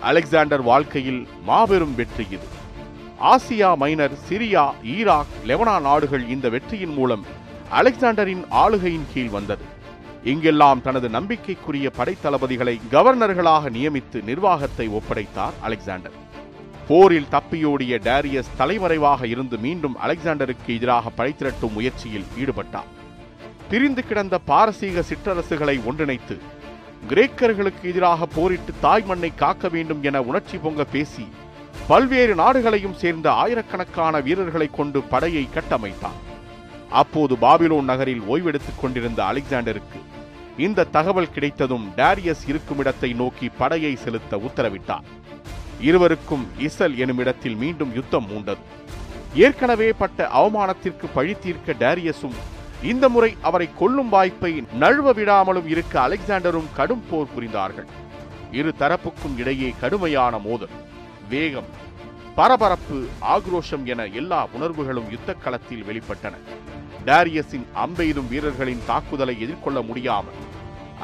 அலெக்சாண்டர் 0.00 0.62
வாழ்க்கையில் 0.62 1.26
மாபெரும் 1.44 1.94
வெற்றி 1.94 2.26
இது. 2.30 2.46
ஆசியா 3.20 3.76
மைனர் 3.76 4.14
சிரியா 4.28 4.64
ஈராக் 4.82 5.34
லெவனா 5.46 5.80
நாடுகள் 5.80 6.28
இந்த 6.28 6.48
வெற்றியின் 6.48 6.94
மூலம் 6.98 7.24
அலெக்சாண்டரின் 7.70 8.44
ஆளுகையின் 8.48 9.06
கீழ் 9.14 9.28
வந்தது. 9.28 9.64
இங்கெல்லாம் 10.24 10.82
தனது 10.82 11.08
நம்பிக்கைக்குரிய 11.08 11.90
படைத்தளபதிகளை 11.98 12.80
கவர்னர்களாக 12.90 13.70
நியமித்து 13.70 14.22
நிர்வாகத்தை 14.22 14.88
ஒப்படைத்தார் 14.88 15.52
அலெக்சாண்டர். 15.60 16.16
போரில் 16.90 17.26
தப்பியோடிய 17.30 17.94
டேரியஸ் 18.06 18.54
தலைமறைவாக 18.58 19.26
இருந்து 19.26 19.58
மீண்டும் 19.58 19.96
அலெக்சாண்டருக்கு 20.04 20.70
எதிராக 20.76 21.10
படை 21.10 21.34
திரட்டும் 21.38 21.72
முயற்சியில் 21.72 22.24
ஈடுபட்டார். 22.38 22.88
பிரிந்து 23.70 24.02
கிடந்த 24.06 24.38
பாரசீக 24.38 25.04
சிற்றரசுகளை 25.10 25.74
ஒன்றிணைத்து 25.88 26.36
கிரேக்கர்களுக்கு 27.10 27.82
எதிராக 27.82 28.26
போரிட்டு 28.26 28.72
தாய் 28.80 29.04
மண்ணை 29.04 29.30
காக்க 29.34 29.68
வேண்டும் 29.68 30.02
என 30.02 30.22
உணர்ச்சி 30.22 30.58
பொங்க 30.58 30.84
பேசி 30.84 31.26
பல்வேறு 31.86 32.34
நாடுகளையும் 32.34 32.98
சேர்ந்த 33.02 33.32
ஆயிரக்கணக்கான 33.32 34.20
வீரர்களை 34.20 34.68
கொண்டு 34.72 35.00
படையை 35.02 35.48
கட்டமைத்தார். 35.54 36.18
அப்போது 36.90 37.36
பாபிலோன் 37.36 37.90
நகரில் 37.92 38.26
ஓய்வெடுத்துக் 38.28 38.80
கொண்டிருந்த 38.80 39.22
அலெக்சாண்டருக்கு 39.22 40.02
இந்த 40.56 40.84
தகவல் 40.84 41.32
கிடைத்ததும் 41.32 41.88
டேரியஸ் 41.96 42.44
இருக்கும் 42.46 42.78
இடத்தை 42.78 43.12
நோக்கி 43.12 43.48
படையை 43.58 43.96
செலுத்த 43.96 44.36
உத்தரவிட்டார். 44.36 45.08
இருவருக்கும் 45.80 46.44
இசல் 46.58 46.96
என்னுமிடத்தில் 46.96 47.54
மீண்டும் 47.54 47.92
யுத்தம் 47.94 48.26
மூண்டது. 48.30 48.62
ஏற்கனவே 49.34 49.88
பட்ட 49.92 50.28
அவமானத்திற்கு 50.40 51.06
பழி 51.14 51.34
தீர்க்க 51.34 51.72
டேரியஸும் 51.72 52.38
இந்த 52.82 53.08
முறை 53.08 53.36
அவரை 53.40 53.68
கொல்லும் 53.78 54.08
வாய்ப்பை 54.08 54.52
நழுவ 54.80 55.12
விடாமலும் 55.18 55.66
இருக்க 55.66 55.94
அலெக்சாண்டரும் 56.08 56.68
கடும் 56.74 57.04
போர் 57.10 57.32
புரிந்தார்கள். 57.34 57.88
இரு 58.50 58.74
தரப்புக்கும் 58.78 59.36
இடையே 59.36 59.74
கடுமையான 59.80 60.38
மோதல். 60.38 60.74
வேகம் 61.28 61.68
பரபரப்பு 62.34 62.98
ஆக்ரோஷம் 63.34 63.84
என 63.84 64.06
எல்லா 64.20 64.40
உணர்வுகளும் 64.56 65.10
யுத்த 65.10 65.32
களத்தில் 65.34 65.86
வெளிப்பட்டன. 65.88 66.34
டேரியஸின் 67.06 67.66
அம்பெய்தும் 67.84 68.28
வீரர்களின் 68.28 68.86
தாக்குதலை 68.86 69.34
எதிர்கொள்ள 69.40 69.80
முடியாமல் 69.82 70.38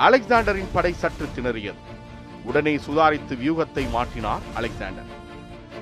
அலெக்சாண்டரின் 0.07 0.73
படை 0.73 0.93
சற்று 0.93 1.27
திணறியது. 1.37 1.81
உடனே 2.47 2.75
சுதாரித்து 2.87 3.35
வியூகத்தை 3.43 3.85
மாற்றினார் 3.95 4.45
அலெக்சாண்டர். 4.55 5.11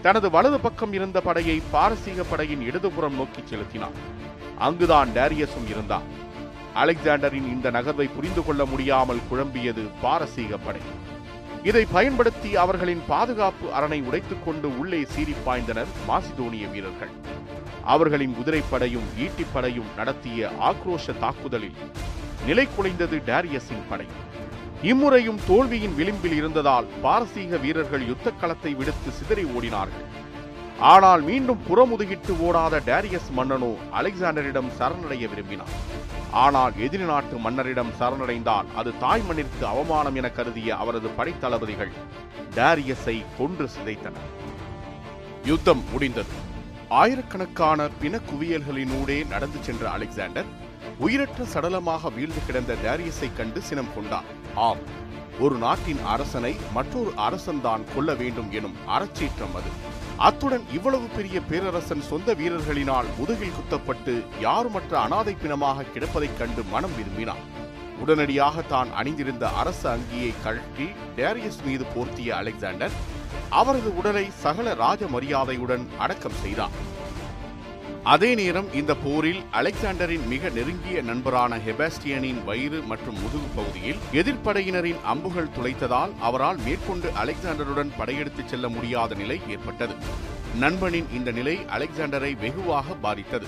தனது 0.02 0.30
வலது 0.30 0.58
பக்கம் 0.60 0.92
இருந்த 0.92 1.18
படையை 1.20 1.56
பாரசீக 1.70 2.22
படையின் 2.22 2.62
இடதுபுறம் 2.68 3.16
நோக்கி 3.20 3.42
செலுத்தினார். 3.44 3.96
அங்குதான் 4.58 5.10
டேரியஸும் 5.14 5.68
இருந்தார் 5.70 6.08
அலெக்சாண்டரின் 6.82 7.48
இந்த 7.54 7.70
நகர்வை 7.70 8.06
புரிந்து 8.14 8.42
கொள்ள 8.44 8.62
முடியாமல் 8.64 9.24
குழம்பியது 9.30 9.82
பாரசீக 10.00 10.56
படை. 10.56 10.80
இதை 11.62 11.82
பயன்படுத்தி 11.92 12.50
அவர்களின் 12.56 13.02
பாதுகாப்பு 13.06 13.66
அரணை 13.72 13.98
உடைத்துக் 14.02 14.44
கொண்டு 14.44 14.78
உள்ளே 14.78 15.00
சீறி 15.12 15.34
பாய்ந்தனர் 15.46 15.92
மாசிதோனிய 16.08 16.64
வீரர்கள். 16.70 17.12
அவர்களின் 17.94 18.34
குதிரைப்படையும் 18.38 19.08
ஈட்டிப்படையும் 19.24 19.90
நடத்திய 19.96 20.50
ஆக்ரோஷ 20.60 21.18
தாக்குதலில் 21.18 21.78
நிலை 22.46 22.66
குலைந்தது 22.66 23.18
டேரியஸின் 23.30 23.86
படை. 23.88 24.06
இம்முறையும் 24.82 25.40
தோல்வியின் 25.48 25.94
விளிம்பில் 25.98 26.36
இருந்ததால் 26.40 26.90
பாரசீக 27.02 27.56
வீரர்கள் 27.64 28.04
யுத்த 28.10 28.30
களத்தை 28.40 28.72
விடுத்து 28.80 29.10
சிதறி 29.18 29.44
ஓடினார்கள். 29.56 30.06
ஆனால் 30.92 31.22
மீண்டும் 31.28 31.60
புறமுதுகிட்டு 31.68 32.32
ஓடாத 32.46 32.80
டேரியஸ் 32.88 33.30
மன்னனோ 33.38 33.70
அலெக்சாண்டரிடம் 33.98 34.70
சரணடைய 34.78 35.24
விரும்பினார் 35.32 35.74
ஆனால் 36.44 36.72
எதிரி 36.86 37.06
நாட்டு 37.10 37.36
மன்னரிடம் 37.44 37.92
சரணடைந்தால் 37.98 38.70
அது 38.80 38.92
தாய் 39.02 39.24
மண்ணிற்கு 39.28 39.64
அவமானம் 39.72 40.16
என 40.20 40.28
கருதிய 40.38 40.70
அவரது 40.82 41.10
படைத்தளபதிகள் 41.18 41.92
டேரியஸை 42.56 43.16
கொன்று 43.38 43.68
சிதைத்தனர். 43.76 44.28
யுத்தம் 45.50 45.84
முடிந்தது. 45.92 46.34
ஆயிரக்கணக்கான 47.02 47.88
பிண 48.00 48.18
குவியல்களினூடே 48.30 49.18
நடந்து 49.32 49.58
சென்ற 49.62 49.84
அலெக்சாண்டர் 49.90 50.50
உயிரற்ற 50.98 51.44
சடலமாக 51.54 52.10
வீழ்ந்து 52.10 52.40
கிடந்த 52.46 52.76
டேரியஸை 52.84 53.32
கண்டு 53.36 53.60
சினம் 53.60 53.94
கொண்டார் 53.94 54.28
ஆம் 54.60 54.82
ஒரு 55.40 55.56
நாட்டின் 55.56 55.98
அரசனை 56.04 56.56
மற்றொரு 56.72 57.10
அரசன்தான் 57.18 57.84
கொல்ல 57.94 58.14
வேண்டும் 58.14 58.52
எனும் 58.52 58.76
அறச்சீற்றம் 58.88 59.54
அது. 59.54 59.70
அத்துடன் 60.18 60.64
இவ்வளவு 60.72 61.06
பெரிய 61.16 61.40
பேரரசன் 61.40 62.00
சொந்த 62.00 62.34
வீரர்களினால் 62.34 63.06
முதுகில் 63.18 63.52
குத்தப்பட்டு 63.52 64.14
யாருமற்ற 64.40 64.98
அனாதை 65.00 65.34
பிணமாக 65.34 65.86
கிடப்பதைக் 65.94 66.38
கண்டு 66.38 66.64
மனம் 66.72 66.94
விரும்பினார் 66.96 67.42
உடனடியாக 68.02 68.62
தான் 68.62 68.90
அணிந்திருந்த 68.94 69.48
அரச 69.56 69.82
அங்கியை 69.90 70.32
கழற்றி 70.44 70.86
டேரியஸ் 71.16 71.62
மீது 71.66 71.84
போர்த்திய 71.94 72.30
அலெக்சாண்டர் 72.34 72.96
அவரது 73.50 73.92
உடலை 73.94 74.30
சகல 74.42 74.74
ராஜ 74.74 75.06
மரியாதையுடன் 75.06 75.86
அடக்கம் 75.98 76.40
செய்தார் 76.42 76.76
அதே 78.12 78.34
நேரம் 78.34 78.66
இந்த 78.74 78.94
போரில் 78.94 79.42
அலெக்சாண்டரின் 79.52 80.26
மிக 80.28 80.48
நெருங்கிய 80.48 81.02
நண்பரான 81.02 81.56
ஹெபாஸ்டியனின் 81.56 82.44
வயிறு 82.44 82.82
மற்றும் 82.82 83.20
முதுகு 83.20 83.48
பகுதியில் 83.54 83.96
எதிர்ப்படையினரின் 84.12 85.00
அம்புகள் 85.02 85.48
துளைத்ததால் 85.58 86.12
அவரால் 86.20 86.56
மேற்கொண்டு 86.56 87.10
அலெக்சாண்டருடன் 87.24 87.94
படையெடுத்துச் 87.98 88.48
செல்ல 88.48 88.68
முடியாத 88.68 89.14
நிலை 89.14 89.40
ஏற்பட்டது. 89.48 89.94
நண்பனின் 90.58 91.06
இந்த 91.14 91.30
நிலை 91.30 91.56
அலெக்சாண்டரை 91.56 92.38
வெகுவாக 92.38 92.94
பாதித்தது. 92.94 93.46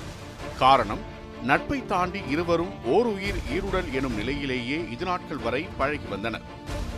காரணம் 0.58 1.04
நட்பை 1.48 1.78
தாண்டி 1.86 2.20
இருவரும் 2.30 2.72
ஓர் 2.94 3.06
உயிர் 3.06 3.40
ஈருடல் 3.54 3.88
எனும் 3.92 4.14
நிலையிலேயே 4.14 4.78
இது 4.94 5.04
நாட்கள் 5.04 5.40
வரை 5.46 5.60
பழகி 5.78 6.08
வந்தனர். 6.12 6.44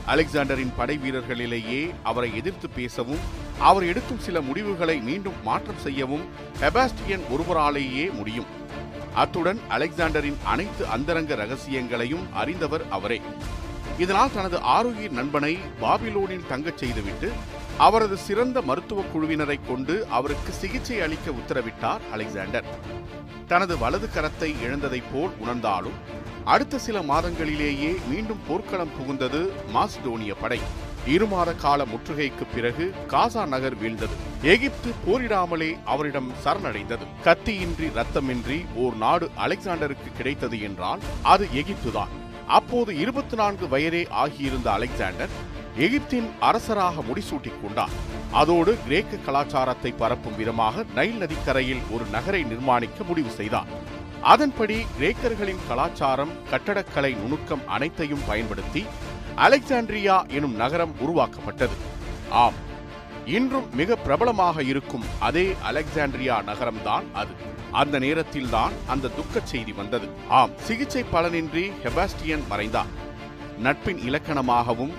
அலெக்சாண்டரின் 0.07 0.73
படை 0.77 0.97
வீரர்களிலேயே 1.05 1.81
அவரை 2.03 2.31
எதிர்த்து 2.37 2.69
பேசவும் 2.69 3.25
அவர் 3.69 3.85
எடுக்கும் 3.85 4.23
சில 4.27 4.41
முடிவுகளை 4.41 4.97
மீண்டும் 5.09 5.39
மாற்றம் 5.43 5.83
செய்யவும் 5.87 6.25
ஹெபாஸ்டியன் 6.61 7.25
ஒருவராலேயே 7.31 8.07
முடியும். 8.13 8.49
அத்துடன் 9.15 9.61
அலெக்சாண்டரின் 9.69 10.41
அனைத்து 10.45 10.87
அந்தரங்க 10.87 11.35
ரகசியங்களையும் 11.35 12.25
அறிந்தவர் 12.33 12.89
அவரே. 12.89 13.21
இதனால் 13.99 14.35
தனது 14.35 14.61
ஆரோக்கிய 14.77 15.09
நண்பனை 15.09 15.55
பாபிலோனில் 15.81 16.49
தங்கச் 16.49 16.77
செய்துவிட்டு 16.77 17.31
அவரது 17.87 18.17
சிறந்த 18.17 18.63
மருத்துவ 18.63 19.01
குழுவினரை 19.03 19.59
கொண்டு 19.69 20.07
அவருக்கு 20.09 20.53
சிகிச்சை 20.53 21.01
அளிக்க 21.01 21.31
உத்தரவிட்டார் 21.31 22.01
அலெக்சாண்டர். 22.13 22.65
தனது 23.47 23.79
வலது 23.79 24.09
கரத்தை 24.15 24.55
இழந்ததைப் 24.65 25.09
போல் 25.13 25.31
உணர்ந்தாலும் 25.39 25.99
அடுத்த 26.45 26.79
சில 26.79 27.01
மாதங்களிலேயே 27.01 27.93
மீண்டும் 28.09 28.41
போர்க்களம் 28.49 28.95
புகுந்தது 28.99 29.41
மாசிடோனிய 29.75 30.35
படை. 30.41 30.61
இரு 31.07 31.27
மாத 31.27 31.55
கால 31.55 31.85
முற்றுகைக்கு 31.85 32.45
பிறகு 32.55 32.95
காசா 33.07 33.47
நகர் 33.47 33.77
வீழ்ந்தது. 33.77 34.17
எகிப்து 34.43 34.91
போரிடாமலே 35.07 35.71
அவரிடம் 35.85 36.33
சரணடைந்தது. 36.45 37.07
கத்தியின்றி 37.25 37.89
ரத்தமின்றி 38.01 38.59
ஓர் 38.75 38.97
நாடு 38.97 39.31
அலெக்சாண்டருக்கு 39.47 40.11
கிடைத்தது 40.17 40.61
என்றால் 40.61 41.01
அது 41.23 41.49
எகிப்துதான். 41.55 42.15
அப்போது 42.47 42.99
இருபத்தி 42.99 43.37
நான்கு 43.37 43.69
வயதே 43.69 44.07
ஆகியிருந்த 44.11 44.73
அலெக்சாண்டர் 44.73 45.57
எகிப்தின் 45.79 46.29
அரசராக 46.41 47.03
முடிசூட்டிக் 47.03 47.61
கொண்டார் 47.63 47.93
அதோடு 48.33 48.79
கிரேக்க 48.85 49.17
கலாச்சாரத்தை 49.17 49.93
பரப்பும் 49.93 50.37
விதமாக 50.37 50.85
நைல் 50.95 51.19
நதிக்கரையில் 51.19 51.83
ஒரு 51.91 52.05
நகரை 52.05 52.45
நிர்மாணிக்க 52.45 53.07
முடிவு 53.07 53.31
செய்தார். 53.31 53.67
அதன்படி 54.23 54.77
கிரேக்கர்களின் 55.01 55.63
கலாச்சாரம் 55.69 56.33
கட்டடக்கலை 56.51 57.17
நுணுக்கம் 57.17 57.69
அனைத்தையும் 57.69 58.25
பயன்படுத்தி 58.27 58.87
அலெக்சாண்ட்ரியா 59.37 60.29
எனும் 60.29 60.55
நகரம் 60.55 60.95
உருவாக்கப்பட்டது. 61.01 61.77
ஆம் 62.31 62.59
இன்றும் 63.25 63.75
மிக 63.75 63.97
பிரபலமாக 63.97 64.63
இருக்கும் 64.63 65.05
அதே 65.19 65.57
அலெக்சாண்ட்ரியா 65.71 66.37
நகரம்தான் 66.51 67.07
அது. 67.13 67.35
அந்த 67.71 67.99
நேரத்தில்தான் 67.99 68.73
அந்த 68.87 69.11
துக்கச் 69.19 69.51
செய்தி 69.53 69.73
வந்தது. 69.73 70.09
ஆம் 70.29 70.51
சிகிச்சை 70.57 71.05
பலனின்றி 71.13 71.71
ஹெபாஸ்டியன் 71.85 72.47
மறைந்தார். 72.49 72.93
நட்பின் 73.59 73.99
இலக்கணமாகவும் 73.99 74.93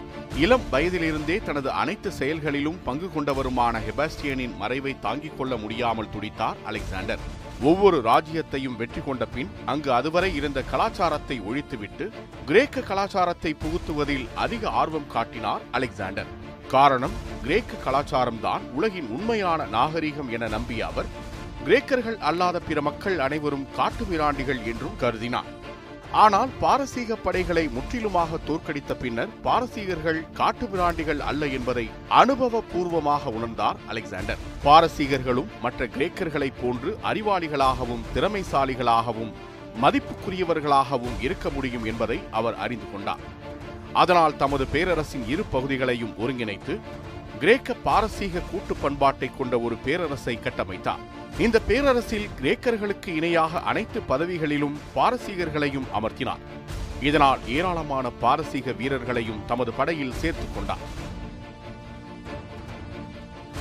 இளம் 0.44 0.66
வயதிலிருந்தே 0.72 1.36
தனது 1.46 1.70
அனைத்து 1.82 2.10
செயல்களிலும் 2.18 2.78
பங்கு 2.84 3.08
கொண்டவருமான 3.14 3.80
ஹெபாஸ்டியனின் 3.86 4.54
மறைவை 4.62 4.94
தாங்கிக் 5.06 5.38
கொள்ள 5.38 5.54
முடியாமல் 5.58 6.10
துடித்தார் 6.14 6.60
அலெக்சாண்டர். 6.70 7.24
ஒவ்வொரு 7.70 7.98
ராஜ்யத்தையும் 8.02 8.78
வெற்றி 8.82 9.02
கொண்ட 9.02 9.26
பின் 9.26 9.50
அங்கு 9.66 9.90
அதுவரை 9.94 10.30
இருந்த 10.36 10.64
கலாச்சாரத்தை 10.72 11.38
ஒழித்துவிட்டு 11.50 12.08
கிரேக்க 12.46 12.86
கலாச்சாரத்தை 12.92 13.54
புகுத்துவதில் 13.64 14.26
அதிக 14.46 14.70
ஆர்வம் 14.82 15.12
காட்டினார் 15.16 15.66
அலெக்சாண்டர். 15.72 16.32
காரணம் 16.76 17.18
கிரேக்க 17.44 17.84
கலாச்சாரம்தான் 17.86 18.66
உலகின் 18.80 19.12
உண்மையான 19.18 19.66
நாகரிகம் 19.78 20.32
என 20.38 20.48
நம்பிய 20.48 20.86
அவர் 20.86 21.12
கிரேக்கர்கள் 21.66 22.20
அல்லாத 22.30 22.58
பிற 22.60 22.82
மக்கள் 22.82 23.20
அனைவரும் 23.20 23.70
காட்டுமிராண்டிகள் 23.78 24.62
என்றும் 24.72 25.00
கருதினார். 25.02 25.50
ஆனால் 26.12 26.50
பாரசீக 26.60 27.16
படைகளை 27.16 27.68
முற்றிலுமாக 27.68 28.38
தோற்கடித்த 28.48 28.94
பின்னர் 28.94 29.30
பாரசீகர்கள் 29.44 30.26
காட்டுமிராண்டிகள் 30.38 31.18
அல்ல 31.18 31.48
என்பதை 31.48 31.90
அனுபவபூர்வமாக 32.10 33.32
உணர்ந்தார் 33.32 33.76
அலெக்சாண்டர். 33.88 34.38
பாரசீகர்களும் 34.64 35.48
மற்ற 35.62 35.86
கிரேக்கர்களைப் 35.86 36.60
போன்று 36.62 37.00
அறிவாளிகளாகவும் 37.04 38.04
திறமைசாலிகளாகவும் 38.16 39.32
மதிப்புக்குரியவர்களாகவும் 39.82 41.20
இருக்க 41.20 41.50
முடியும் 41.50 41.86
என்பதை 41.86 42.20
அவர் 42.32 42.56
அறிந்து 42.56 42.92
கொண்டார். 42.92 43.20
அதனால் 43.94 44.36
தமது 44.36 44.66
பேரரசின் 44.72 45.28
இரு 45.28 45.44
பகுதிகளையும் 45.52 46.14
ஒருங்கிணைத்து 46.18 46.80
கிரேக்க 47.40 47.74
பாரசீக 47.74 48.40
கூட்டு 48.52 48.76
பண்பாட்டை 48.76 49.32
கொண்ட 49.38 49.60
ஒரு 49.60 49.76
பேரரசை 49.76 50.40
கட்டமைத்தார். 50.44 51.04
இந்த 51.38 51.60
பேரரசில் 51.60 52.30
கிரேக்கர்களுக்கு 52.42 53.08
இணையாக 53.08 53.60
அனைத்து 53.60 54.02
பதவிகளிலும் 54.10 54.76
பாரசீகர்களையும் 54.96 55.88
அமர்த்தினார். 55.94 56.42
இதனால் 57.02 57.40
ஏராளமான 57.48 58.10
பாரசீக 58.10 58.72
வீரர்களையும் 58.72 59.40
தமது 59.48 59.72
படையில் 59.72 60.14
சேர்த்துக் 60.14 60.56
கொண்டார். 60.56 60.84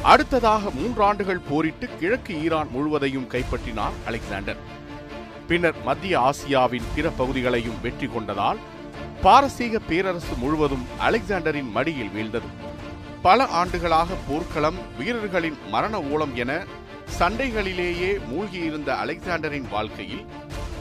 அடுத்ததாக 0.02 0.70
மூன்றாண்டுகள் 0.70 1.46
போரிட்டு 1.48 1.88
கிழக்கு 2.00 2.42
ஈரான் 2.42 2.68
முழுவதையும் 2.70 3.30
கைப்பற்றினார் 3.30 3.96
அலெக்சாண்டர். 4.06 4.56
பின்னர் 5.46 5.82
மத்திய 5.84 6.18
ஆசியாவின் 6.18 6.88
பிற 6.94 7.08
பகுதிகளையும் 7.10 7.80
வெற்றி 7.82 8.06
கொண்டதால் 8.06 8.56
பாரசீக 9.22 9.78
பேரரசு 9.78 10.34
முழுவதும் 10.36 10.86
அலெக்சாண்டரின் 11.00 11.70
மடியில் 11.70 12.10
வீழ்ந்தது. 12.16 12.67
பல 13.22 13.46
ஆண்டுகளாக 13.46 14.14
போர்க்களம் 14.28 14.96
வீரர்களின் 14.96 15.58
மரண 15.68 16.02
ஓலம் 16.02 16.34
என 16.34 16.64
சண்டைகளிலேயே 17.18 18.10
மூழ்கியிருந்த 18.30 18.88
அலெக்சாண்டரின் 18.88 19.68
வாழ்க்கையில் 19.68 20.26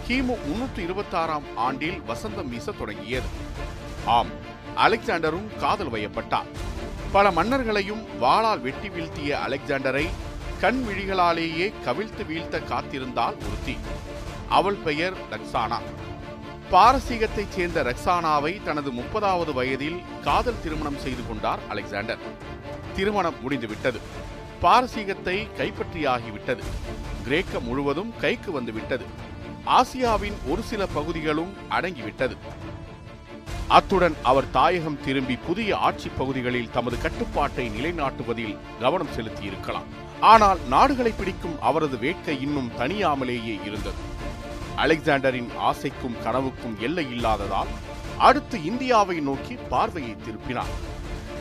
கிமு 0.07 0.37
முன்னூற்று 0.45 0.83
இருபத்தாறாம் 0.83 1.43
ஆண்டில் 1.55 2.01
வசந்தம் 2.07 2.47
வீச 2.47 2.71
தொடங்கியது. 2.71 3.25
ஆம் 4.05 4.29
அலெக்சாண்டரும் 4.75 5.57
காதல் 5.59 5.91
வயப்பட்டார். 5.91 6.49
பல 7.11 7.31
மன்னர்களையும் 7.31 8.03
வாளால் 8.21 8.61
வெட்டி 8.61 8.89
வீழ்த்திய 8.89 9.37
அலெக்சாண்டரை 9.47 10.07
கண் 10.59 10.83
விழிகளாலேயே 10.87 11.73
கவிழ்த்து 11.85 12.25
வீழ்த்த 12.25 12.59
காத்திருந்தால் 12.59 13.37
ஒருத்தி. 13.47 13.77
அவள் 14.49 14.75
பெயர் 14.75 15.13
லக்சானா 15.31 15.79
பாரசீகத்தைச் 16.71 17.49
சேர்ந்த 17.49 17.83
ரக்சானாவை 17.83 18.63
தனது 18.63 18.91
முப்பதாவது 18.91 19.53
வயதில் 19.53 20.01
காதல் 20.23 20.61
திருமணம் 20.63 20.97
செய்து 20.97 21.27
கொண்டார் 21.27 21.59
அலெக்சாண்டர். 21.69 22.17
திருமணம் 22.95 23.41
முடிந்துவிட்டது. 23.41 23.99
பாரசீகத்தை 24.61 25.47
கைப்பற்றியாகிவிட்டது. 25.57 26.63
கிரேக்க 27.23 27.59
முழுவதும் 27.59 28.13
கைக்கு 28.17 28.51
வந்துவிட்டது. 28.51 29.05
ஆசியாவின் 29.65 30.33
ஒரு 30.47 30.61
சில 30.61 30.85
பகுதிகளும் 30.85 31.53
அடங்கிவிட்டது. 31.69 32.37
அத்துடன் 33.67 34.15
அவர் 34.23 34.51
தாயகம் 34.51 34.99
திரும்பி 35.05 35.35
புதிய 35.35 35.77
ஆட்சி 35.77 36.09
பகுதிகளில் 36.17 36.71
தமது 36.71 37.01
கட்டுப்பாட்டை 37.01 37.69
நிலைநாட்டுவதில் 37.69 38.57
கவனம் 38.79 39.13
செலுத்தியிருக்கலாம். 39.15 39.87
ஆனால் 40.19 40.57
நாடுகளை 40.69 41.11
பிடிக்கும் 41.11 41.61
அவரது 41.61 41.97
வேட்கை 41.97 42.41
இன்னும் 42.41 42.71
தனியாமலேயே 42.77 43.65
இருந்தது. 43.65 44.15
அலெக்சாண்டரின் 44.77 45.49
ஆசைக்கும் 45.59 46.17
கனவுக்கும் 46.23 46.77
எல்லை 46.79 47.11
இல்லாததால் 47.11 47.67
அடுத்து 48.17 48.63
இந்தியாவை 48.63 49.19
நோக்கி 49.19 49.55
பார்வையை 49.69 50.15
திருப்பினார். 50.15 50.73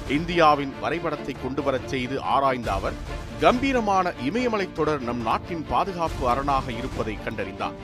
இந்தியாவின் 0.08 0.72
வரைபடத்தை 0.80 1.34
கொண்டு 1.42 1.62
வரச் 1.62 1.88
செய்து 1.88 2.22
ஆராய்ந்த 2.22 2.72
அவர் 2.72 2.92
கம்பீரமான 3.40 4.12
இமயமலைத் 4.26 4.72
தொடர் 4.72 5.00
நம் 5.00 5.20
நாட்டின் 5.20 5.66
பாதுகாப்பு 5.68 6.28
அரணாக 6.28 6.72
இருப்பதை 6.72 7.18
கண்டறிந்தார். 7.24 7.76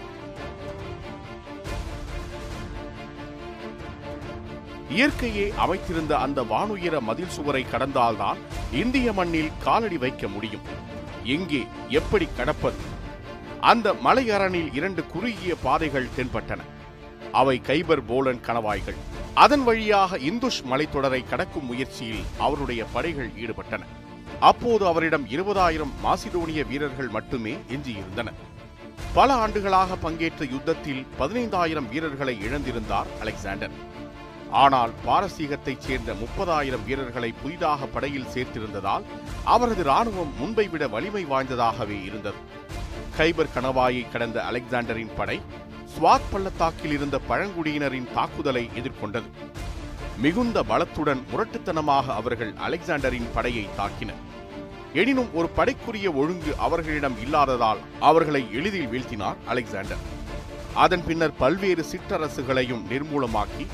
இயற்கையே 4.91 5.47
அமைத்திருந்த 5.57 6.13
அந்த 6.13 6.43
வானுயர 6.43 7.01
மதில் 7.01 7.29
சுவரை 7.29 7.67
கடந்தால்தான் 7.73 8.41
இந்திய 8.73 9.13
மண்ணில் 9.13 9.53
காலடி 9.65 9.99
வைக்க 9.99 10.29
முடியும். 10.29 10.67
எங்கே 11.25 11.67
எப்படி 11.89 12.29
கடப்பது? 12.37 12.92
அந்த 13.71 13.93
மலையரணில் 13.93 14.71
இரண்டு 14.75 15.07
குறுகிய 15.07 15.55
பாதைகள் 15.63 16.09
தென்பட்டன. 16.17 16.61
அவை 17.33 17.61
கைபர் 17.67 18.03
போலன் 18.07 18.41
கணவாய்கள். 18.47 18.99
அதன் 19.35 19.65
வழியாக 19.65 20.19
இந்துஷ் 20.19 20.63
மலைத்தொடரை 20.71 21.29
கடக்கும் 21.29 21.67
முயற்சியில் 21.67 22.25
அவருடைய 22.39 22.85
படைகள் 22.85 23.29
ஈடுபட்டன. 23.29 23.83
அப்போது 24.41 24.87
அவரிடம் 24.87 25.27
இருபதாயிரம் 25.27 25.93
மாசிடோனிய 26.05 26.67
வீரர்கள் 26.67 27.09
மட்டுமே 27.09 27.55
எஞ்சியிருந்தனர் 27.69 28.41
பல 29.15 29.33
ஆண்டுகளாக 29.35 29.97
பங்கேற்ற 29.97 30.45
யுத்தத்தில் 30.45 31.07
பதினைந்தாயிரம் 31.19 31.89
வீரர்களை 31.89 32.39
இழந்திருந்தார் 32.43 33.11
அலெக்சாண்டர். 33.21 33.71
ஆனால் 34.51 34.93
பாரசீகத்தைச் 35.07 35.85
சேர்ந்த 35.87 36.13
முப்பதாயிரம் 36.13 36.85
வீரர்களை 36.85 37.35
புதிதாக 37.43 37.87
படையில் 37.87 38.33
சேர்த்திருந்ததால் 38.35 39.03
அவரது 39.45 39.83
ராணுவம் 39.83 40.35
முன்பை 40.39 40.69
விட 40.69 40.89
வலிமை 40.89 41.25
வாய்ந்ததாகவே 41.25 42.05
இருந்தது. 42.05 42.61
கைபர் 43.19 43.53
கணவாயை 43.55 44.11
கடந்த 44.11 44.43
அலெக்சாண்டரின் 44.43 45.15
படை 45.17 45.41
ஸ்வாத் 45.93 46.29
பள்ளத்தாக்கில் 46.31 46.93
இருந்த 46.93 47.21
பழங்குடியினரின் 47.29 48.13
தாக்குதலை 48.13 48.71
எதிர்கொண்டது. 48.77 49.29
மிகுந்த 50.19 50.63
பலத்துடன் 50.63 51.23
முரட்டுத்தனமாக 51.33 52.07
அவர்கள் 52.07 52.53
அலெக்சாண்டரின் 52.53 53.29
படையை 53.35 53.69
தாக்கினர். 53.79 54.21
எனினும் 54.93 55.35
ஒரு 55.35 55.49
படைக்குரிய 55.49 56.11
ஒழுங்கு 56.13 56.57
அவர்களிடம் 56.57 57.19
இல்லாததால் 57.21 57.79
அவர்களை 58.01 58.47
எளிதில் 58.53 58.87
வீழ்த்தினார் 58.87 59.37
அலெக்சாண்டர். 59.47 60.03
அதன் 60.75 61.05
பின்னர் 61.05 61.37
பல்வேறு 61.37 61.85
சிற்றரசுகளையும் 61.93 62.85
நிர்மூலமாக்கி 62.91 63.67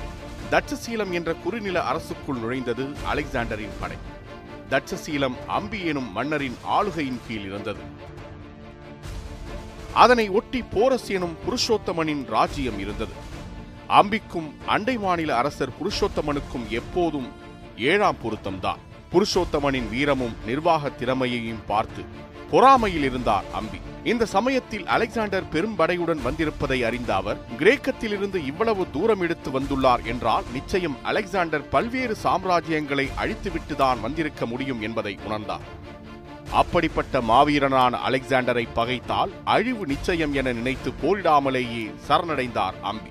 தட்சசீலம் 0.51 1.11
என்ற 1.11 1.35
குறுநில 1.35 1.83
அரசுக்குள் 1.83 2.38
நுழைந்தது 2.38 2.94
அலெக்சாண்டரின் 3.12 3.77
படை. 3.81 3.96
தட்சசீலம் 4.70 5.37
அம்பி 5.46 5.85
எனும் 5.85 6.12
மன்னரின் 6.12 6.57
ஆளுகையின் 6.62 7.20
கீழ் 7.27 7.44
இருந்தது. 7.44 8.07
அதனை 9.94 10.29
ஒட்டி 10.29 10.62
போரஸ் 10.62 11.09
எனும் 11.09 11.37
புருஷோத்தமனின் 11.46 12.24
ராஜ்யம் 12.27 12.79
இருந்தது. 12.79 13.12
அம்பிக்கும் 13.88 14.53
அண்டை 14.66 14.98
மாநில 14.98 15.37
அரசர் 15.37 15.68
புருஷோத்தமனுக்கும் 15.68 16.68
எப்போதும் 16.68 17.29
ஏழாம் 17.79 18.16
பொருத்தம்தான். 18.22 18.77
புருஷோத்தமனின் 19.12 19.88
வீரமும் 19.88 20.37
நிர்வாக 20.46 20.90
திறமையையும் 20.90 21.64
பார்த்து 21.66 22.27
பொறாமையில் 22.53 23.03
இருந்தார் 23.03 23.44
அம்பி. 23.53 23.79
இந்த 24.05 24.27
சமயத்தில் 24.27 24.87
அலெக்சாண்டர் 24.87 25.42
பெரும்படையுடன் 25.53 26.18
வந்திருப்பதை 26.24 26.85
அறிந்த 26.85 27.14
அவர் 27.14 27.37
கிரேக்கத்திலிருந்து 27.59 28.46
இவ்வளவு 28.46 28.87
தூரம் 28.92 29.20
எடுத்து 29.20 29.61
வந்துள்ளார் 29.61 30.05
என்றால் 30.05 30.44
நிச்சயம் 30.53 30.96
அலெக்சாண்டர் 31.03 31.68
பல்வேறு 31.68 32.16
சாம்ராஜ்யங்களை 32.22 33.09
அழித்துவிட்டுதான் 33.24 34.01
வந்திருக்க 34.01 34.46
முடியும் 34.46 34.81
என்பதை 34.81 35.18
உணர்ந்தார். 35.29 35.61
அப்படிப்பட்ட 36.53 37.21
மாவீரனான 37.21 37.99
அலெக்சாண்டரை 38.09 38.69
பகைத்தால் 38.75 39.31
அழிவு 39.45 39.87
நிச்சயம் 39.87 40.35
என 40.35 40.53
நினைத்து 40.53 40.93
போரிடாமலேயே 41.03 41.95
சரணடைந்தார் 42.09 42.73
அம்பி. 42.83 43.09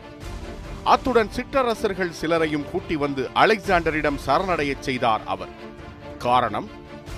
அத்துடன் 0.83 1.31
சிற்றரசர்கள் 1.31 2.11
சிலரையும் 2.21 2.69
கூட்டி 2.71 2.95
வந்து 2.95 3.29
அலெக்சாண்டரிடம் 3.35 4.19
சரணடையச் 4.25 4.79
செய்தார் 4.79 5.21
அவர். 5.25 5.49
காரணம் 6.17 6.69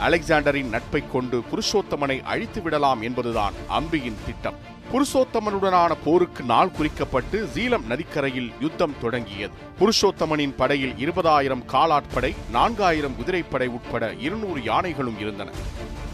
அலெக்சாண்டரின் 0.07 0.69
நட்பைக் 0.69 1.11
கொண்டு 1.11 1.43
புருஷோத்தமனை 1.51 2.23
அழித்து 2.23 2.61
விடலாம் 2.61 3.01
என்பதுதான் 3.01 3.53
அம்பியின் 3.79 4.25
திட்டம். 4.25 4.68
புருஷோத்தமனுடனான 4.91 5.91
போருக்கு 6.03 6.43
நாள் 6.43 6.71
குறிக்கப்பட்டு 6.77 7.37
சீலம் 7.55 7.85
நதிக்கரையில் 7.87 8.51
யுத்தம் 8.59 8.95
தொடங்கியது. 9.01 9.53
புருஷோத்தமனின் 9.79 10.55
படையில் 10.55 10.93
இருபதாயிரம் 10.93 11.63
காலாட்படை 11.65 12.35
நான்காயிரம் 12.53 13.15
குதிரைப்படை 13.15 13.67
உட்பட 13.67 14.13
இருநூறு 14.13 14.63
யானைகளும் 14.63 15.19
இருந்தன. 15.19 15.51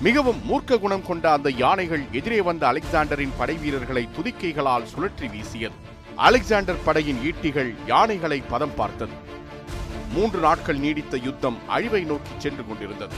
மிகவும் 0.01 0.41
மூர்க்க 0.49 0.79
குணம் 0.79 1.05
கொண்ட 1.05 1.31
அந்த 1.31 1.51
யானைகள் 1.51 2.03
எதிரே 2.11 2.41
வந்த 2.41 2.67
அலெக்சாண்டரின் 2.67 3.37
படை 3.37 3.55
வீரர்களை 3.55 4.09
துதிக்கைகளால் 4.17 4.89
சுழற்றி 4.95 5.29
வீசியது. 5.31 5.73
அலெக்சாண்டர் 6.15 6.83
படையின் 6.85 7.21
ஈட்டிகள் 7.31 7.73
யானைகளை 7.85 8.41
பதம் 8.41 8.75
பார்த்தது. 8.75 9.11
மூன்று 10.13 10.39
நாட்கள் 10.39 10.77
நீடித்த 10.77 11.17
யுத்தம் 11.17 11.57
அழிவை 11.67 12.03
நோக்கி 12.03 12.31
சென்று 12.37 12.67
கொண்டிருந்தது. 12.67 13.13